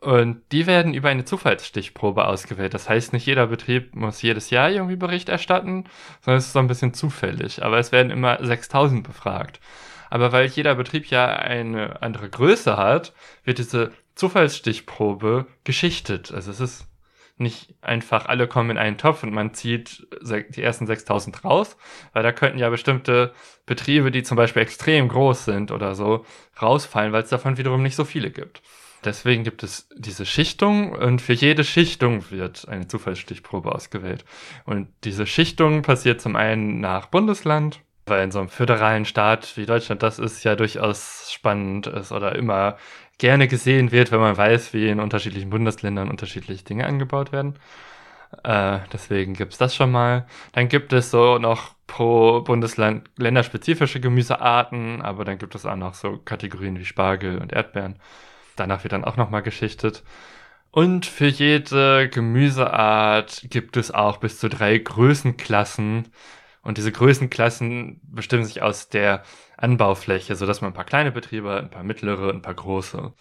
[0.00, 2.74] Und die werden über eine Zufallsstichprobe ausgewählt.
[2.74, 5.84] Das heißt, nicht jeder Betrieb muss jedes Jahr irgendwie Bericht erstatten,
[6.20, 7.62] sondern es ist so ein bisschen zufällig.
[7.64, 9.60] Aber es werden immer 6000 befragt.
[10.10, 16.32] Aber weil jeder Betrieb ja eine andere Größe hat, wird diese Zufallsstichprobe geschichtet.
[16.32, 16.86] Also es ist
[17.36, 21.76] nicht einfach alle kommen in einen Topf und man zieht die ersten 6000 raus,
[22.12, 23.32] weil da könnten ja bestimmte
[23.66, 26.24] Betriebe, die zum Beispiel extrem groß sind oder so,
[26.60, 28.62] rausfallen, weil es davon wiederum nicht so viele gibt.
[29.04, 34.24] Deswegen gibt es diese Schichtung und für jede Schichtung wird eine Zufallsstichprobe ausgewählt.
[34.64, 39.66] Und diese Schichtung passiert zum einen nach Bundesland Weil in so einem föderalen Staat wie
[39.66, 42.76] Deutschland das ist ja durchaus spannend ist oder immer
[43.18, 47.58] gerne gesehen wird, wenn man weiß, wie in unterschiedlichen Bundesländern unterschiedliche Dinge angebaut werden.
[48.42, 50.26] Äh, deswegen gibt es das schon mal.
[50.52, 55.94] Dann gibt es so noch pro Bundesland länderspezifische Gemüsearten, aber dann gibt es auch noch
[55.94, 57.96] so Kategorien wie Spargel und Erdbeeren.
[58.56, 60.02] Danach wird dann auch nochmal geschichtet.
[60.70, 66.08] Und für jede Gemüseart gibt es auch bis zu drei Größenklassen.
[66.64, 69.22] Und diese Größenklassen bestimmen sich aus der
[69.56, 73.12] Anbaufläche, sodass man ein paar kleine Betriebe hat, ein paar mittlere ein paar große.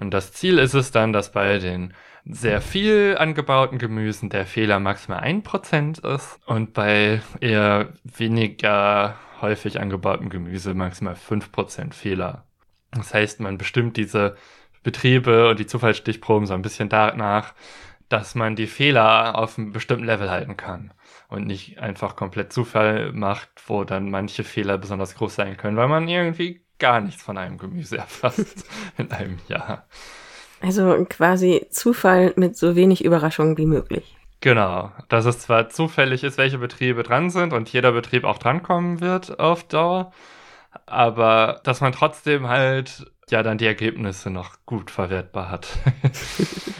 [0.00, 4.80] Und das Ziel ist es dann, dass bei den sehr viel angebauten Gemüsen der Fehler
[4.80, 12.44] maximal 1% ist und bei eher weniger häufig angebautem Gemüse maximal 5% Fehler.
[12.90, 14.36] Das heißt, man bestimmt diese
[14.82, 17.54] Betriebe und die Zufallsstichproben so ein bisschen danach,
[18.08, 20.92] dass man die Fehler auf einem bestimmten Level halten kann
[21.28, 25.88] und nicht einfach komplett Zufall macht, wo dann manche Fehler besonders groß sein können, weil
[25.88, 28.64] man irgendwie gar nichts von einem Gemüse erfasst
[28.96, 29.86] in einem Jahr.
[30.60, 34.16] Also quasi Zufall mit so wenig Überraschungen wie möglich.
[34.40, 39.00] Genau, dass es zwar zufällig ist, welche Betriebe dran sind und jeder Betrieb auch drankommen
[39.00, 40.12] wird auf Dauer,
[40.86, 45.68] aber dass man trotzdem halt ja dann die Ergebnisse noch gut verwertbar hat.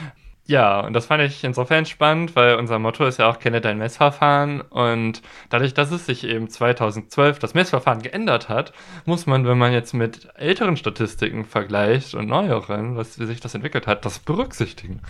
[0.49, 3.77] ja, und das fand ich insofern spannend, weil unser Motto ist ja auch kenne dein
[3.77, 8.73] Messverfahren und dadurch, dass es sich eben 2012 das Messverfahren geändert hat,
[9.05, 13.55] muss man, wenn man jetzt mit älteren Statistiken vergleicht und neueren, was wie sich das
[13.55, 15.03] entwickelt hat, das berücksichtigen.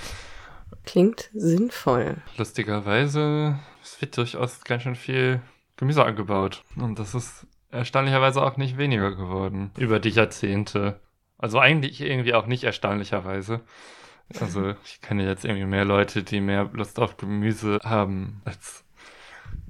[0.84, 2.16] Klingt sinnvoll.
[2.36, 5.40] Lustigerweise, es wird durchaus ganz schön viel
[5.76, 10.98] Gemüse angebaut und das ist erstaunlicherweise auch nicht weniger geworden über die Jahrzehnte.
[11.38, 13.60] Also eigentlich irgendwie auch nicht erstaunlicherweise.
[14.40, 18.84] Also ich kenne jetzt irgendwie mehr Leute, die mehr Lust auf Gemüse haben als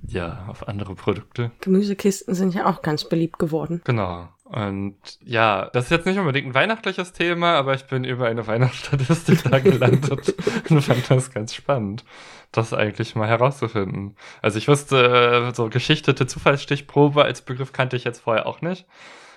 [0.07, 1.51] ja, auf andere Produkte.
[1.61, 3.83] Gemüsekisten sind ja auch ganz beliebt geworden.
[3.85, 4.29] Genau.
[4.45, 8.47] Und ja, das ist jetzt nicht unbedingt ein weihnachtliches Thema, aber ich bin über eine
[8.47, 10.35] Weihnachtsstatistik da gelandet
[10.71, 12.05] und fand das ganz spannend,
[12.53, 14.17] das eigentlich mal herauszufinden.
[14.41, 18.87] Also ich wusste, äh, so geschichtete Zufallsstichprobe als Begriff kannte ich jetzt vorher auch nicht.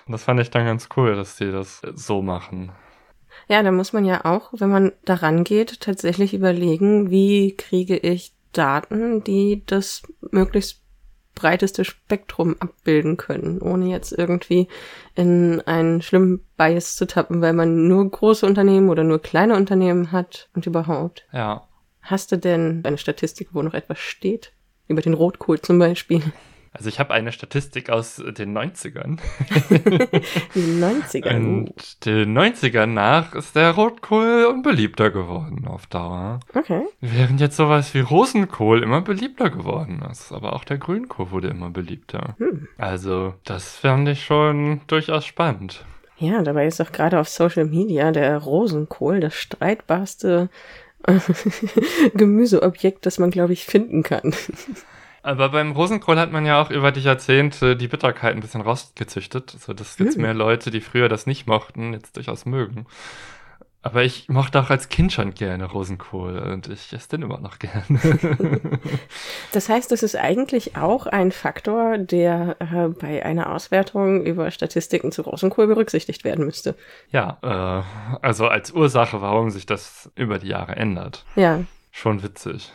[0.06, 2.72] Und das fand ich dann ganz cool, dass die das so machen.
[3.48, 8.34] Ja, da muss man ja auch, wenn man daran geht, tatsächlich überlegen, wie kriege ich
[8.52, 10.82] Daten, die das möglichst
[11.34, 14.68] breiteste Spektrum abbilden können, ohne jetzt irgendwie
[15.14, 20.12] in einen schlimmen Bias zu tappen, weil man nur große Unternehmen oder nur kleine Unternehmen
[20.12, 21.26] hat und überhaupt.
[21.32, 21.66] Ja.
[22.02, 24.52] Hast du denn eine Statistik, wo noch etwas steht?
[24.88, 26.22] Über den Rotkohl zum Beispiel?
[26.74, 29.18] Also ich habe eine Statistik aus den 90ern.
[30.54, 31.36] die 90ern.
[31.36, 36.40] Und den 90ern nach ist der Rotkohl unbeliebter geworden auf Dauer.
[36.54, 36.82] Okay.
[37.00, 40.32] Während jetzt sowas wie Rosenkohl immer beliebter geworden ist.
[40.32, 42.36] Aber auch der Grünkohl wurde immer beliebter.
[42.38, 42.68] Hm.
[42.78, 45.84] Also das fand ich schon durchaus spannend.
[46.16, 50.48] Ja, dabei ist doch gerade auf Social Media der Rosenkohl das streitbarste
[52.14, 54.32] Gemüseobjekt, das man, glaube ich, finden kann.
[55.22, 59.50] Aber beim Rosenkohl hat man ja auch über die Jahrzehnte die Bitterkeit ein bisschen rausgezüchtet,
[59.50, 62.86] so dass jetzt mehr Leute, die früher das nicht mochten, jetzt durchaus mögen.
[63.84, 67.58] Aber ich mochte auch als Kind schon gerne Rosenkohl und ich esse den immer noch
[67.58, 67.98] gerne.
[69.52, 75.10] das heißt, das ist eigentlich auch ein Faktor, der äh, bei einer Auswertung über Statistiken
[75.10, 76.76] zu Rosenkohl berücksichtigt werden müsste.
[77.10, 81.24] Ja, äh, also als Ursache, warum sich das über die Jahre ändert.
[81.34, 81.64] Ja.
[81.90, 82.72] Schon witzig.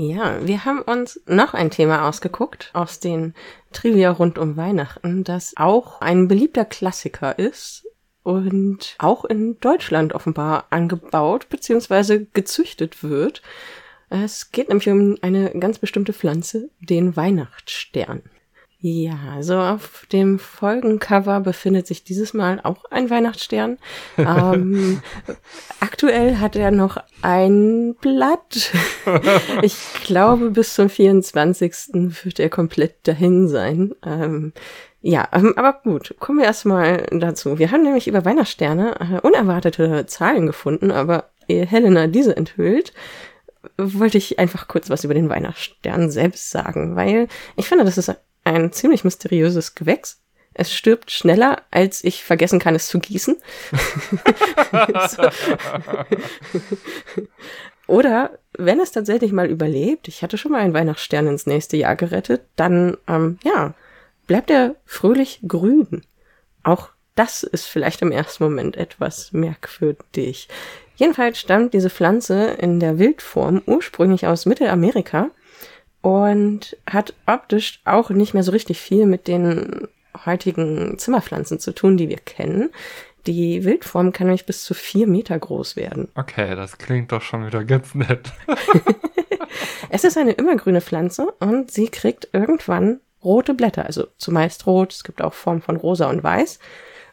[0.00, 3.34] Ja, wir haben uns noch ein Thema ausgeguckt aus den
[3.72, 7.84] Trivia rund um Weihnachten, das auch ein beliebter Klassiker ist
[8.22, 12.26] und auch in Deutschland offenbar angebaut bzw.
[12.32, 13.42] gezüchtet wird.
[14.08, 18.22] Es geht nämlich um eine ganz bestimmte Pflanze, den Weihnachtsstern.
[18.80, 23.76] Ja, also auf dem Folgencover befindet sich dieses Mal auch ein Weihnachtsstern.
[24.16, 25.02] ähm,
[25.80, 28.70] aktuell hat er noch ein Blatt.
[29.62, 31.72] ich glaube, bis zum 24.
[32.22, 33.96] wird er komplett dahin sein.
[34.04, 34.52] Ähm,
[35.00, 37.58] ja, ähm, aber gut, kommen wir erstmal dazu.
[37.58, 42.92] Wir haben nämlich über Weihnachtssterne äh, unerwartete Zahlen gefunden, aber ehe Helena diese enthüllt,
[43.76, 48.14] wollte ich einfach kurz was über den Weihnachtsstern selbst sagen, weil ich finde, das ist
[48.54, 50.20] ein ziemlich mysteriöses Gewächs.
[50.54, 53.36] Es stirbt schneller, als ich vergessen kann, es zu gießen.
[57.86, 61.96] Oder wenn es tatsächlich mal überlebt, ich hatte schon mal einen Weihnachtsstern ins nächste Jahr
[61.96, 63.74] gerettet, dann, ähm, ja,
[64.26, 66.02] bleibt er fröhlich grün.
[66.64, 70.48] Auch das ist vielleicht im ersten Moment etwas merkwürdig.
[70.96, 75.30] Jedenfalls stammt diese Pflanze in der Wildform ursprünglich aus Mittelamerika
[76.08, 79.88] und hat optisch auch nicht mehr so richtig viel mit den
[80.24, 82.70] heutigen Zimmerpflanzen zu tun, die wir kennen.
[83.26, 86.08] Die Wildform kann nämlich bis zu vier Meter groß werden.
[86.14, 88.32] Okay, das klingt doch schon wieder ganz nett.
[89.90, 94.94] es ist eine immergrüne Pflanze und sie kriegt irgendwann rote Blätter, also zumeist rot.
[94.94, 96.58] Es gibt auch Formen von rosa und weiß.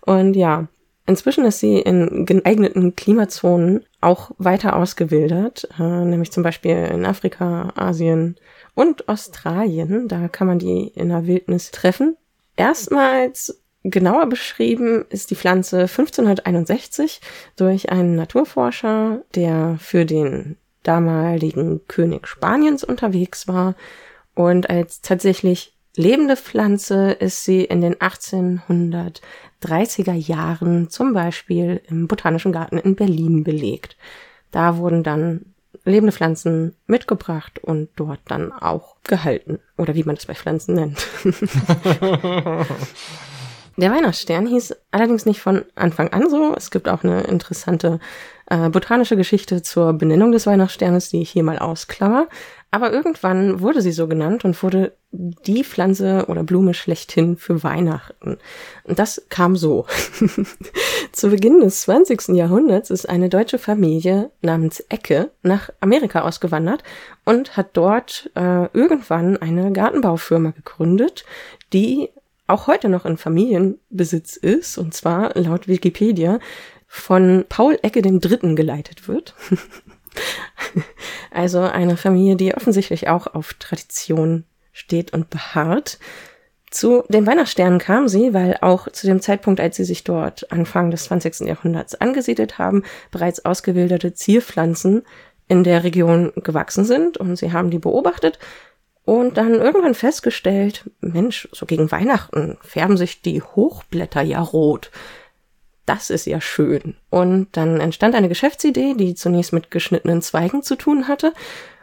[0.06, 0.68] Und ja,
[1.06, 7.74] inzwischen ist sie in geeigneten Klimazonen auch weiter ausgewildert, äh, nämlich zum Beispiel in Afrika,
[7.76, 8.38] Asien
[8.76, 10.08] und Australien.
[10.08, 12.16] Da kann man die in der Wildnis treffen.
[12.56, 17.22] Erstmals genauer beschrieben ist die Pflanze 1561
[17.56, 23.76] durch einen Naturforscher, der für den damaligen König Spaniens unterwegs war.
[24.36, 32.52] Und als tatsächlich lebende Pflanze ist sie in den 1830er Jahren zum Beispiel im Botanischen
[32.52, 33.98] Garten in Berlin belegt.
[34.52, 35.55] Da wurden dann
[35.86, 39.60] lebende Pflanzen mitgebracht und dort dann auch gehalten.
[39.78, 41.08] Oder wie man das bei Pflanzen nennt.
[43.78, 46.54] Der Weihnachtsstern hieß allerdings nicht von Anfang an so.
[46.56, 48.00] Es gibt auch eine interessante
[48.48, 52.28] äh, botanische Geschichte zur Benennung des Weihnachtssternes, die ich hier mal ausklammer.
[52.72, 58.38] Aber irgendwann wurde sie so genannt und wurde die Pflanze oder Blume schlechthin für Weihnachten.
[58.84, 59.86] Und das kam so.
[61.14, 62.36] Zu Beginn des 20.
[62.36, 66.84] Jahrhunderts ist eine deutsche Familie namens Ecke nach Amerika ausgewandert
[67.24, 71.24] und hat dort äh, irgendwann eine Gartenbaufirma gegründet,
[71.72, 72.10] die
[72.48, 76.40] auch heute noch in Familienbesitz ist, und zwar laut Wikipedia
[76.96, 79.36] von Paul Ecke dem Dritten geleitet wird.
[81.32, 86.00] also eine Familie, die offensichtlich auch auf Tradition steht und beharrt.
[86.72, 90.90] Zu den Weihnachtssternen kam sie, weil auch zu dem Zeitpunkt, als sie sich dort Anfang
[90.90, 91.42] des 20.
[91.42, 95.04] Jahrhunderts angesiedelt haben, bereits ausgewilderte Zierpflanzen
[95.48, 98.40] in der Region gewachsen sind und sie haben die beobachtet
[99.04, 104.92] und dann irgendwann festgestellt, Mensch, so gegen Weihnachten färben sich die Hochblätter ja rot
[105.86, 106.96] das ist ja schön.
[107.10, 111.34] Und dann entstand eine Geschäftsidee, die zunächst mit geschnittenen Zweigen zu tun hatte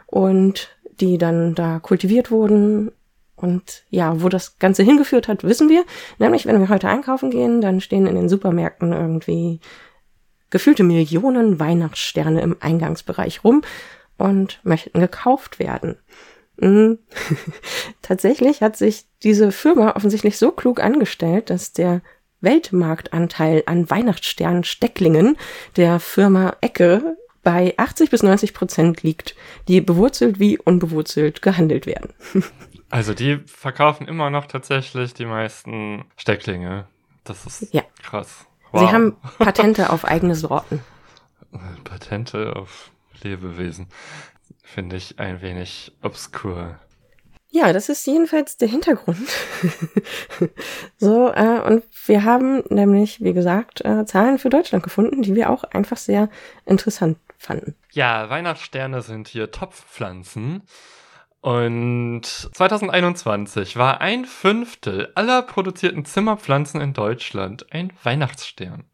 [0.07, 2.91] und die dann da kultiviert wurden.
[3.35, 5.83] Und ja, wo das Ganze hingeführt hat, wissen wir.
[6.17, 9.59] Nämlich, wenn wir heute einkaufen gehen, dann stehen in den Supermärkten irgendwie
[10.49, 13.63] gefühlte Millionen Weihnachtssterne im Eingangsbereich rum
[14.17, 15.97] und möchten gekauft werden.
[16.57, 16.99] Mhm.
[18.01, 22.01] Tatsächlich hat sich diese Firma offensichtlich so klug angestellt, dass der
[22.43, 25.37] Weltmarktanteil an Weihnachtsstern-Stecklingen
[25.75, 29.35] der Firma Ecke bei 80 bis 90 Prozent liegt,
[29.67, 32.13] die bewurzelt wie unbewurzelt gehandelt werden.
[32.89, 36.85] Also die verkaufen immer noch tatsächlich die meisten Stecklinge.
[37.23, 37.81] Das ist ja.
[38.03, 38.45] krass.
[38.71, 38.81] Wow.
[38.81, 40.79] Sie haben Patente auf eigene Sorten.
[41.83, 42.91] Patente auf
[43.23, 43.87] Lebewesen.
[44.61, 46.77] Finde ich ein wenig obskur.
[47.55, 49.29] Ja, das ist jedenfalls der Hintergrund.
[50.97, 55.51] so, äh, und wir haben nämlich, wie gesagt, äh, Zahlen für Deutschland gefunden, die wir
[55.51, 56.29] auch einfach sehr
[56.65, 57.75] interessant fanden.
[57.91, 60.63] Ja, Weihnachtssterne sind hier Topfpflanzen.
[61.41, 68.85] Und 2021 war ein Fünftel aller produzierten Zimmerpflanzen in Deutschland ein Weihnachtsstern.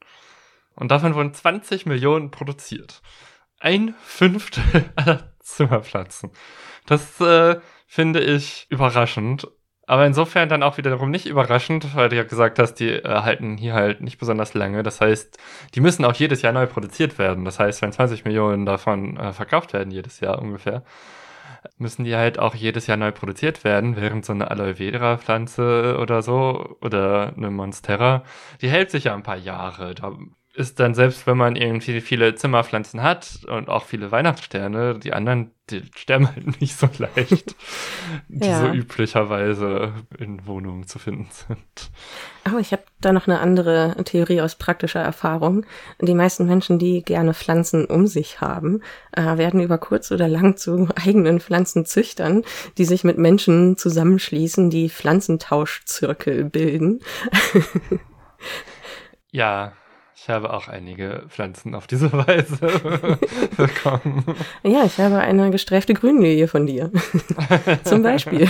[0.75, 3.01] Und davon wurden 20 Millionen produziert.
[3.61, 6.31] Ein Fünftel aller Zimmerpflanzen.
[6.87, 9.47] Das äh, finde ich überraschend.
[9.87, 13.57] Aber insofern dann auch wiederum nicht überraschend, weil du ja gesagt hast, die äh, halten
[13.57, 14.83] hier halt nicht besonders lange.
[14.83, 15.39] Das heißt,
[15.73, 17.45] die müssen auch jedes Jahr neu produziert werden.
[17.45, 20.83] Das heißt, wenn 20 Millionen davon äh, verkauft werden jedes Jahr ungefähr,
[21.79, 25.97] müssen die halt auch jedes Jahr neu produziert werden, während so eine Aloe Vera Pflanze
[25.99, 28.23] oder so oder eine Monstera,
[28.61, 29.95] die hält sich ja ein paar Jahre.
[29.95, 30.15] Da
[30.59, 35.51] ist dann selbst, wenn man irgendwie viele Zimmerpflanzen hat und auch viele Weihnachtssterne, die anderen,
[35.69, 37.55] die sterben halt nicht so leicht,
[38.27, 38.59] die ja.
[38.59, 41.91] so üblicherweise in Wohnungen zu finden sind.
[42.53, 45.65] Oh, ich habe da noch eine andere Theorie aus praktischer Erfahrung.
[46.01, 48.81] Die meisten Menschen, die gerne Pflanzen um sich haben,
[49.13, 52.43] äh, werden über kurz oder lang zu eigenen Pflanzenzüchtern,
[52.77, 56.99] die sich mit Menschen zusammenschließen, die Pflanzentauschzirkel bilden.
[59.31, 59.71] ja,
[60.21, 62.57] ich habe auch einige Pflanzen auf diese Weise
[63.57, 64.23] bekommen.
[64.63, 66.91] Ja, ich habe eine gestreifte Grünlilie von dir.
[67.83, 68.49] Zum Beispiel.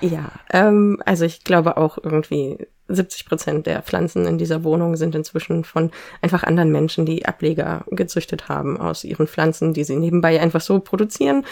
[0.00, 5.14] ja, ähm, also ich glaube auch irgendwie 70 Prozent der Pflanzen in dieser Wohnung sind
[5.14, 10.38] inzwischen von einfach anderen Menschen, die Ableger gezüchtet haben aus ihren Pflanzen, die sie nebenbei
[10.40, 11.46] einfach so produzieren.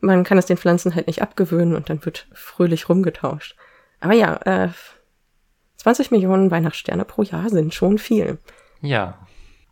[0.00, 3.54] Man kann es den Pflanzen halt nicht abgewöhnen und dann wird fröhlich rumgetauscht.
[4.00, 4.68] Aber ja, äh,
[5.78, 8.38] 20 Millionen Weihnachtssterne pro Jahr sind schon viel.
[8.80, 9.18] Ja.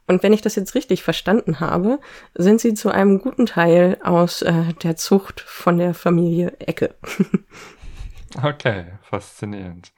[0.07, 1.99] Und wenn ich das jetzt richtig verstanden habe,
[2.35, 6.95] sind sie zu einem guten Teil aus äh, der Zucht von der Familie Ecke.
[8.43, 9.93] okay, faszinierend.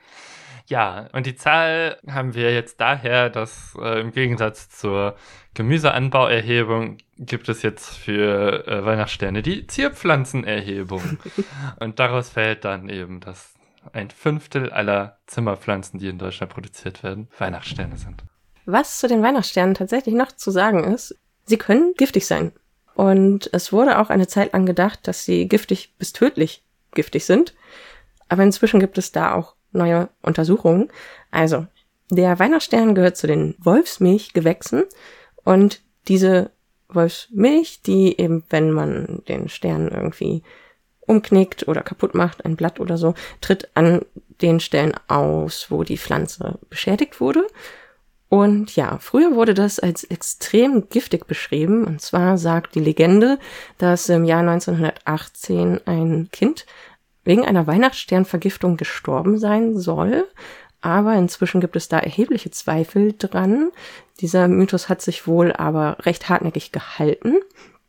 [0.66, 5.16] Ja, und die Zahl haben wir jetzt daher, dass äh, im Gegensatz zur
[5.54, 11.18] Gemüseanbauerhebung gibt es jetzt für äh, Weihnachtssterne die Zierpflanzenerhebung.
[11.80, 13.57] und daraus fällt dann eben, dass
[13.92, 18.22] ein Fünftel aller Zimmerpflanzen, die in Deutschland produziert werden, Weihnachtssterne sind.
[18.66, 21.16] Was zu den Weihnachtssternen tatsächlich noch zu sagen ist,
[21.46, 22.52] sie können giftig sein.
[22.94, 27.54] Und es wurde auch eine Zeit lang gedacht, dass sie giftig bis tödlich giftig sind.
[28.28, 30.90] Aber inzwischen gibt es da auch neue Untersuchungen.
[31.30, 31.66] Also,
[32.10, 34.84] der Weihnachtsstern gehört zu den Wolfsmilchgewächsen
[35.44, 36.50] und diese
[36.88, 40.42] Wolfsmilch, die eben, wenn man den Stern irgendwie
[41.08, 44.02] umknickt oder kaputt macht, ein Blatt oder so, tritt an
[44.40, 47.46] den Stellen aus, wo die Pflanze beschädigt wurde.
[48.28, 51.84] Und ja, früher wurde das als extrem giftig beschrieben.
[51.84, 53.38] Und zwar sagt die Legende,
[53.78, 56.66] dass im Jahr 1918 ein Kind
[57.24, 60.26] wegen einer Weihnachtssternvergiftung gestorben sein soll.
[60.80, 63.70] Aber inzwischen gibt es da erhebliche Zweifel dran.
[64.20, 67.36] Dieser Mythos hat sich wohl aber recht hartnäckig gehalten.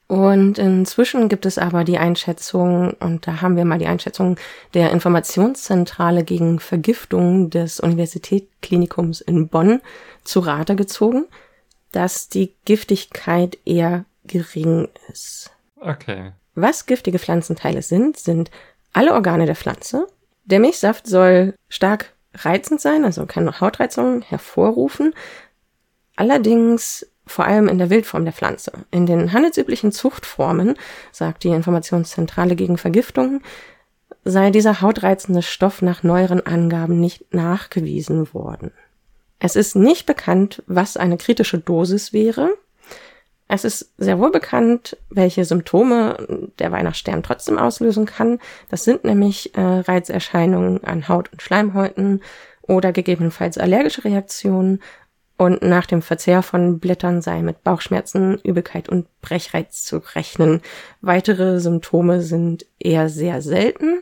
[0.09, 4.37] Und inzwischen gibt es aber die Einschätzung, und da haben wir mal die Einschätzung
[4.73, 9.81] der Informationszentrale gegen Vergiftung des Universitätsklinikums in Bonn
[10.23, 11.25] zu Rate gezogen,
[11.91, 15.51] dass die Giftigkeit eher gering ist.
[15.79, 16.31] Okay.
[16.55, 18.49] Was giftige Pflanzenteile sind, sind
[18.93, 20.07] alle Organe der Pflanze.
[20.45, 25.13] Der Milchsaft soll stark reizend sein, also kann Hautreizungen hervorrufen.
[26.15, 28.71] Allerdings vor allem in der Wildform der Pflanze.
[28.91, 30.75] In den handelsüblichen Zuchtformen,
[31.11, 33.41] sagt die Informationszentrale gegen Vergiftungen,
[34.25, 38.71] sei dieser hautreizende Stoff nach neueren Angaben nicht nachgewiesen worden.
[39.39, 42.49] Es ist nicht bekannt, was eine kritische Dosis wäre.
[43.47, 48.39] Es ist sehr wohl bekannt, welche Symptome der Weihnachtsstern trotzdem auslösen kann.
[48.69, 52.21] Das sind nämlich äh, Reizerscheinungen an Haut und Schleimhäuten
[52.61, 54.81] oder gegebenenfalls allergische Reaktionen
[55.39, 60.61] und nach dem Verzehr von Blättern sei mit Bauchschmerzen, Übelkeit und Brechreiz zu rechnen.
[60.99, 64.01] Weitere Symptome sind eher sehr selten.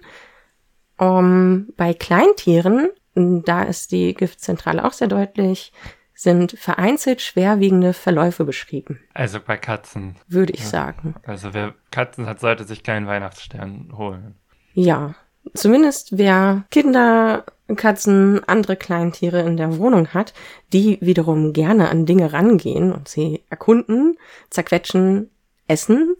[0.98, 5.74] Um, bei Kleintieren, da ist die Giftzentrale auch sehr deutlich,
[6.16, 9.00] sind vereinzelt schwerwiegende Verläufe beschrieben.
[9.14, 10.16] Also bei Katzen.
[10.28, 10.66] Würde ich ja.
[10.66, 11.14] sagen.
[11.24, 14.34] Also wer Katzen hat, sollte sich keinen Weihnachtsstern holen.
[14.74, 15.14] Ja,
[15.54, 20.34] zumindest wer Kinder, Katzen, andere Kleintiere in der Wohnung hat,
[20.74, 24.18] die wiederum gerne an Dinge rangehen und sie erkunden,
[24.50, 25.30] zerquetschen,
[25.68, 26.16] essen,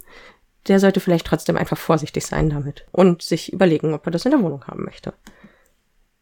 [0.68, 4.32] der sollte vielleicht trotzdem einfach vorsichtig sein damit und sich überlegen, ob er das in
[4.32, 5.14] der Wohnung haben möchte.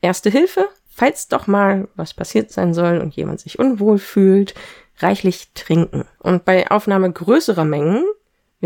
[0.02, 4.54] Erste Hilfe, falls doch mal was passiert sein soll und jemand sich unwohl fühlt,
[5.00, 6.06] reichlich trinken.
[6.20, 8.06] Und bei Aufnahme größerer Mengen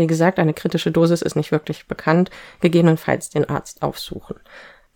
[0.00, 2.30] wie gesagt, eine kritische Dosis ist nicht wirklich bekannt.
[2.60, 4.36] Gegebenenfalls den Arzt aufsuchen.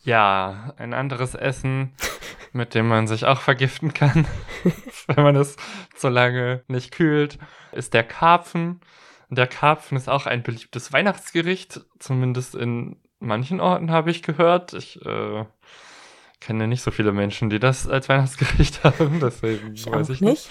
[0.04, 1.94] Ja, ein anderes Essen,
[2.52, 4.26] mit dem man sich auch vergiften kann,
[5.06, 5.56] wenn man es
[5.96, 7.38] zu lange nicht kühlt,
[7.72, 8.80] ist der Karpfen.
[9.30, 14.74] der Karpfen ist auch ein beliebtes Weihnachtsgericht, zumindest in manchen Orten habe ich gehört.
[14.74, 15.44] Ich äh,
[16.40, 20.30] kenne nicht so viele Menschen, die das als Weihnachtsgericht haben, deswegen ich weiß ich nicht.
[20.30, 20.50] nicht.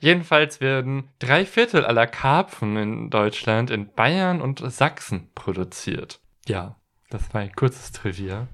[0.00, 6.20] Jedenfalls werden drei Viertel aller Karpfen in Deutschland in Bayern und Sachsen produziert.
[6.46, 6.76] Ja,
[7.08, 8.48] das war ein kurzes Trivia.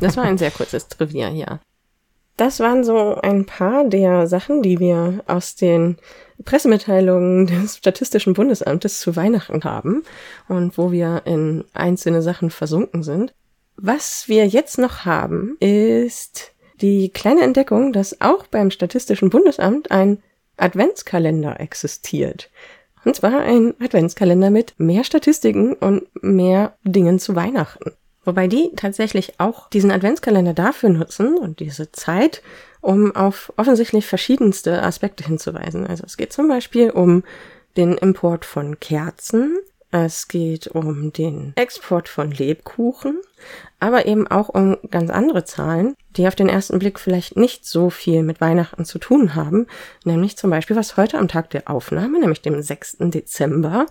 [0.00, 1.60] Das war ein sehr kurzes Trivia, ja.
[2.36, 5.96] Das waren so ein paar der Sachen, die wir aus den
[6.44, 10.02] Pressemitteilungen des Statistischen Bundesamtes zu Weihnachten haben
[10.48, 13.34] und wo wir in einzelne Sachen versunken sind.
[13.76, 20.22] Was wir jetzt noch haben, ist die kleine Entdeckung, dass auch beim Statistischen Bundesamt ein
[20.56, 22.50] Adventskalender existiert.
[23.04, 27.92] Und zwar ein Adventskalender mit mehr Statistiken und mehr Dingen zu Weihnachten.
[28.24, 32.42] Wobei die tatsächlich auch diesen Adventskalender dafür nutzen und diese Zeit,
[32.80, 35.86] um auf offensichtlich verschiedenste Aspekte hinzuweisen.
[35.86, 37.24] Also es geht zum Beispiel um
[37.76, 39.58] den Import von Kerzen,
[39.90, 43.20] es geht um den Export von Lebkuchen,
[43.78, 47.90] aber eben auch um ganz andere Zahlen, die auf den ersten Blick vielleicht nicht so
[47.90, 49.68] viel mit Weihnachten zu tun haben,
[50.04, 52.96] nämlich zum Beispiel, was heute am Tag der Aufnahme, nämlich dem 6.
[53.02, 53.86] Dezember,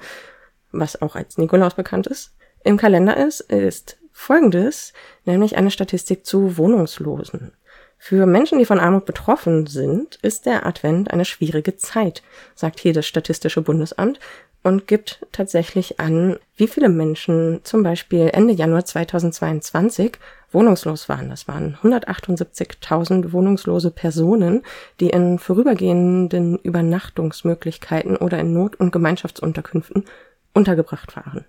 [0.74, 2.34] was auch als Nikolaus bekannt ist,
[2.66, 4.93] im Kalender ist, ist folgendes,
[5.26, 7.51] nämlich eine Statistik zu Wohnungslosen.
[7.97, 12.22] Für Menschen, die von Armut betroffen sind, ist der Advent eine schwierige Zeit,
[12.53, 14.20] sagt hier das Statistische Bundesamt,
[14.64, 20.18] und gibt tatsächlich an, wie viele Menschen zum Beispiel Ende Januar 2022
[20.51, 21.30] wohnungslos waren.
[21.30, 24.64] Das waren 178.000 wohnungslose Personen,
[24.99, 30.05] die in vorübergehenden Übernachtungsmöglichkeiten oder in Not- und Gemeinschaftsunterkünften
[30.53, 31.45] untergebracht waren.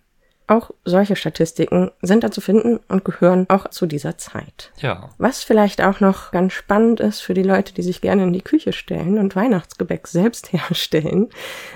[0.46, 4.72] Auch solche Statistiken sind da zu finden und gehören auch zu dieser Zeit.
[4.76, 5.08] Ja.
[5.16, 8.42] Was vielleicht auch noch ganz spannend ist für die Leute, die sich gerne in die
[8.42, 11.30] Küche stellen und Weihnachtsgebäck selbst herstellen.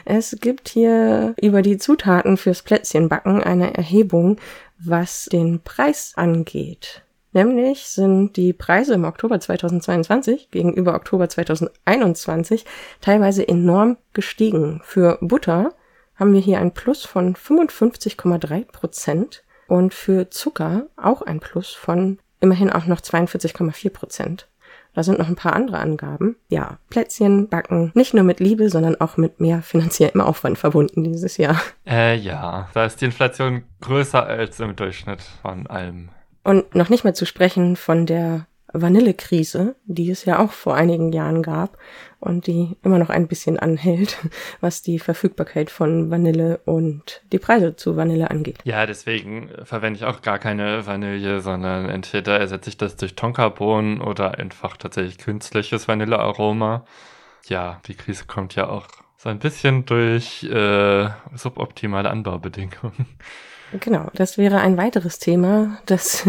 [0.04, 4.36] Es gibt hier über die Zutaten fürs Plätzchenbacken eine Erhebung,
[4.78, 7.02] was den Preis angeht.
[7.32, 12.64] Nämlich sind die Preise im Oktober 2022 gegenüber Oktober 2021
[13.00, 14.80] teilweise enorm gestiegen.
[14.84, 15.72] Für Butter
[16.18, 22.18] haben wir hier ein Plus von 55,3 Prozent und für Zucker auch ein Plus von
[22.40, 24.48] immerhin auch noch 42,4 Prozent.
[24.94, 26.34] Da sind noch ein paar andere Angaben.
[26.48, 31.36] Ja, Plätzchen backen nicht nur mit Liebe, sondern auch mit mehr finanziellem Aufwand verbunden dieses
[31.36, 31.60] Jahr.
[31.86, 36.08] Äh, ja, da ist die Inflation größer als im Durchschnitt von allem.
[36.42, 41.12] Und noch nicht mal zu sprechen von der Vanillekrise, die es ja auch vor einigen
[41.12, 41.78] Jahren gab
[42.20, 44.18] und die immer noch ein bisschen anhält,
[44.60, 48.58] was die Verfügbarkeit von Vanille und die Preise zu Vanille angeht.
[48.64, 54.00] Ja, deswegen verwende ich auch gar keine Vanille, sondern entweder ersetze ich das durch Tonkabohnen
[54.00, 56.84] oder einfach tatsächlich künstliches Vanillearoma.
[57.46, 63.06] Ja, die Krise kommt ja auch so ein bisschen durch äh, suboptimale Anbaubedingungen.
[63.80, 66.26] Genau, das wäre ein weiteres Thema, das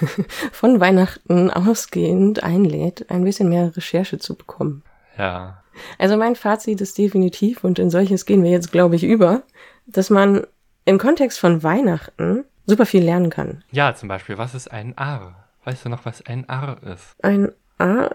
[0.52, 4.82] von Weihnachten ausgehend einlädt, ein bisschen mehr Recherche zu bekommen.
[5.18, 5.62] Ja.
[5.98, 9.42] Also mein Fazit ist definitiv, und in solches gehen wir jetzt, glaube ich, über,
[9.86, 10.46] dass man
[10.84, 13.64] im Kontext von Weihnachten super viel lernen kann.
[13.70, 15.48] Ja, zum Beispiel, was ist ein Ar?
[15.64, 17.16] Weißt du noch, was ein Ar ist?
[17.22, 18.14] Ein Ar?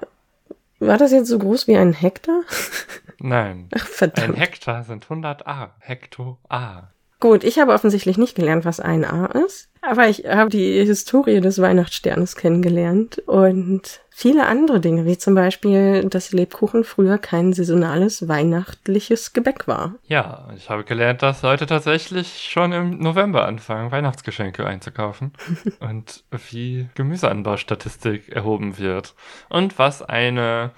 [0.80, 2.42] War das jetzt so groß wie ein Hektar?
[3.20, 3.70] Nein.
[3.76, 4.30] Ach, verdammt.
[4.30, 5.76] Ein Hektar sind 100 Ar.
[5.80, 6.92] Hekto Ar.
[7.22, 11.40] Gut, ich habe offensichtlich nicht gelernt, was ein A ist, aber ich habe die Historie
[11.40, 18.28] des Weihnachtssternes kennengelernt und viele andere Dinge, wie zum Beispiel, dass Lebkuchen früher kein saisonales
[18.28, 19.94] weihnachtliches Gebäck war.
[20.08, 25.34] Ja, ich habe gelernt, dass Leute tatsächlich schon im November anfangen, Weihnachtsgeschenke einzukaufen
[25.80, 29.14] und wie Gemüseanbaustatistik erhoben wird
[29.48, 30.72] und was eine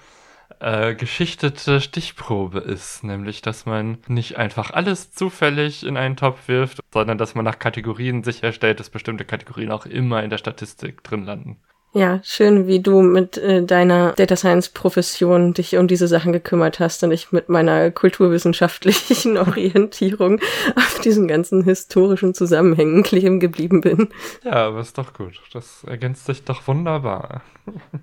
[0.60, 6.80] äh, geschichtete Stichprobe ist, nämlich dass man nicht einfach alles zufällig in einen Topf wirft,
[6.92, 11.24] sondern dass man nach Kategorien sicherstellt, dass bestimmte Kategorien auch immer in der Statistik drin
[11.24, 11.58] landen.
[11.96, 16.80] Ja, schön, wie du mit äh, deiner Data Science Profession dich um diese Sachen gekümmert
[16.80, 20.40] hast und ich mit meiner kulturwissenschaftlichen Orientierung
[20.74, 24.08] auf diesen ganzen historischen Zusammenhängen kleben geblieben bin.
[24.42, 25.40] Ja, aber ist doch gut.
[25.52, 27.42] Das ergänzt sich doch wunderbar.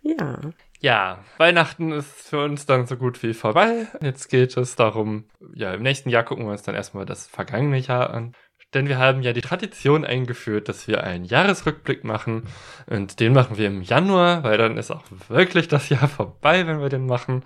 [0.04, 0.40] Ja.
[0.84, 3.86] Ja, Weihnachten ist für uns dann so gut wie vorbei.
[4.02, 7.78] Jetzt geht es darum, ja, im nächsten Jahr gucken wir uns dann erstmal das vergangene
[7.78, 8.34] Jahr an.
[8.74, 12.48] Denn wir haben ja die Tradition eingeführt, dass wir einen Jahresrückblick machen.
[12.88, 16.82] Und den machen wir im Januar, weil dann ist auch wirklich das Jahr vorbei, wenn
[16.82, 17.44] wir den machen.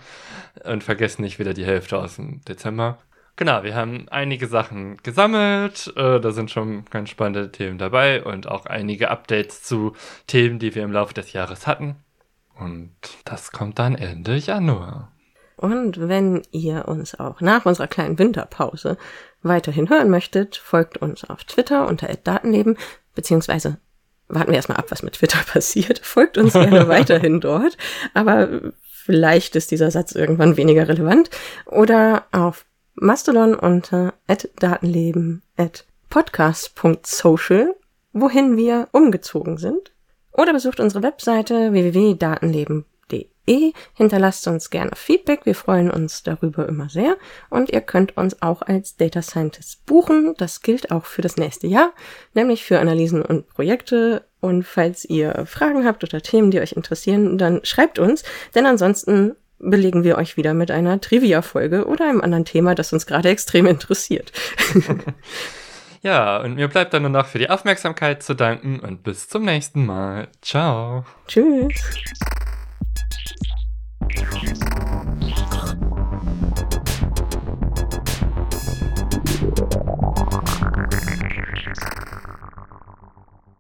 [0.64, 3.00] Und vergessen nicht wieder die Hälfte aus dem Dezember.
[3.36, 5.92] Genau, wir haben einige Sachen gesammelt.
[5.98, 9.94] Äh, da sind schon ganz spannende Themen dabei und auch einige Updates zu
[10.26, 11.98] Themen, die wir im Laufe des Jahres hatten.
[12.60, 12.92] Und
[13.26, 15.12] das kommt dann Ende Januar.
[15.58, 18.98] Und wenn ihr uns auch nach unserer kleinen Winterpause
[19.42, 22.78] weiterhin hören möchtet, folgt uns auf Twitter unter @datenleben
[23.16, 23.78] beziehungsweise
[24.28, 26.00] warten wir erstmal ab, was mit Twitter passiert.
[26.00, 27.78] Folgt uns gerne weiterhin dort,
[28.14, 31.30] aber vielleicht ist dieser Satz irgendwann weniger relevant
[31.66, 34.14] oder auf Mastodon unter
[34.60, 35.42] @datenleben
[36.10, 37.76] @podcast.social,
[38.14, 39.92] wohin wir umgezogen sind.
[40.36, 47.16] Oder besucht unsere Webseite www.datenleben.de, hinterlasst uns gerne Feedback, wir freuen uns darüber immer sehr.
[47.50, 51.68] Und ihr könnt uns auch als Data Scientist buchen, das gilt auch für das nächste
[51.68, 51.94] Jahr,
[52.34, 54.26] nämlich für Analysen und Projekte.
[54.42, 58.24] Und falls ihr Fragen habt oder Themen, die euch interessieren, dann schreibt uns,
[58.54, 63.06] denn ansonsten belegen wir euch wieder mit einer Trivia-Folge oder einem anderen Thema, das uns
[63.06, 64.34] gerade extrem interessiert.
[66.06, 69.44] Ja, und mir bleibt dann nur noch für die Aufmerksamkeit zu danken und bis zum
[69.44, 70.28] nächsten Mal.
[70.40, 71.04] Ciao.
[71.28, 71.74] Tschüss.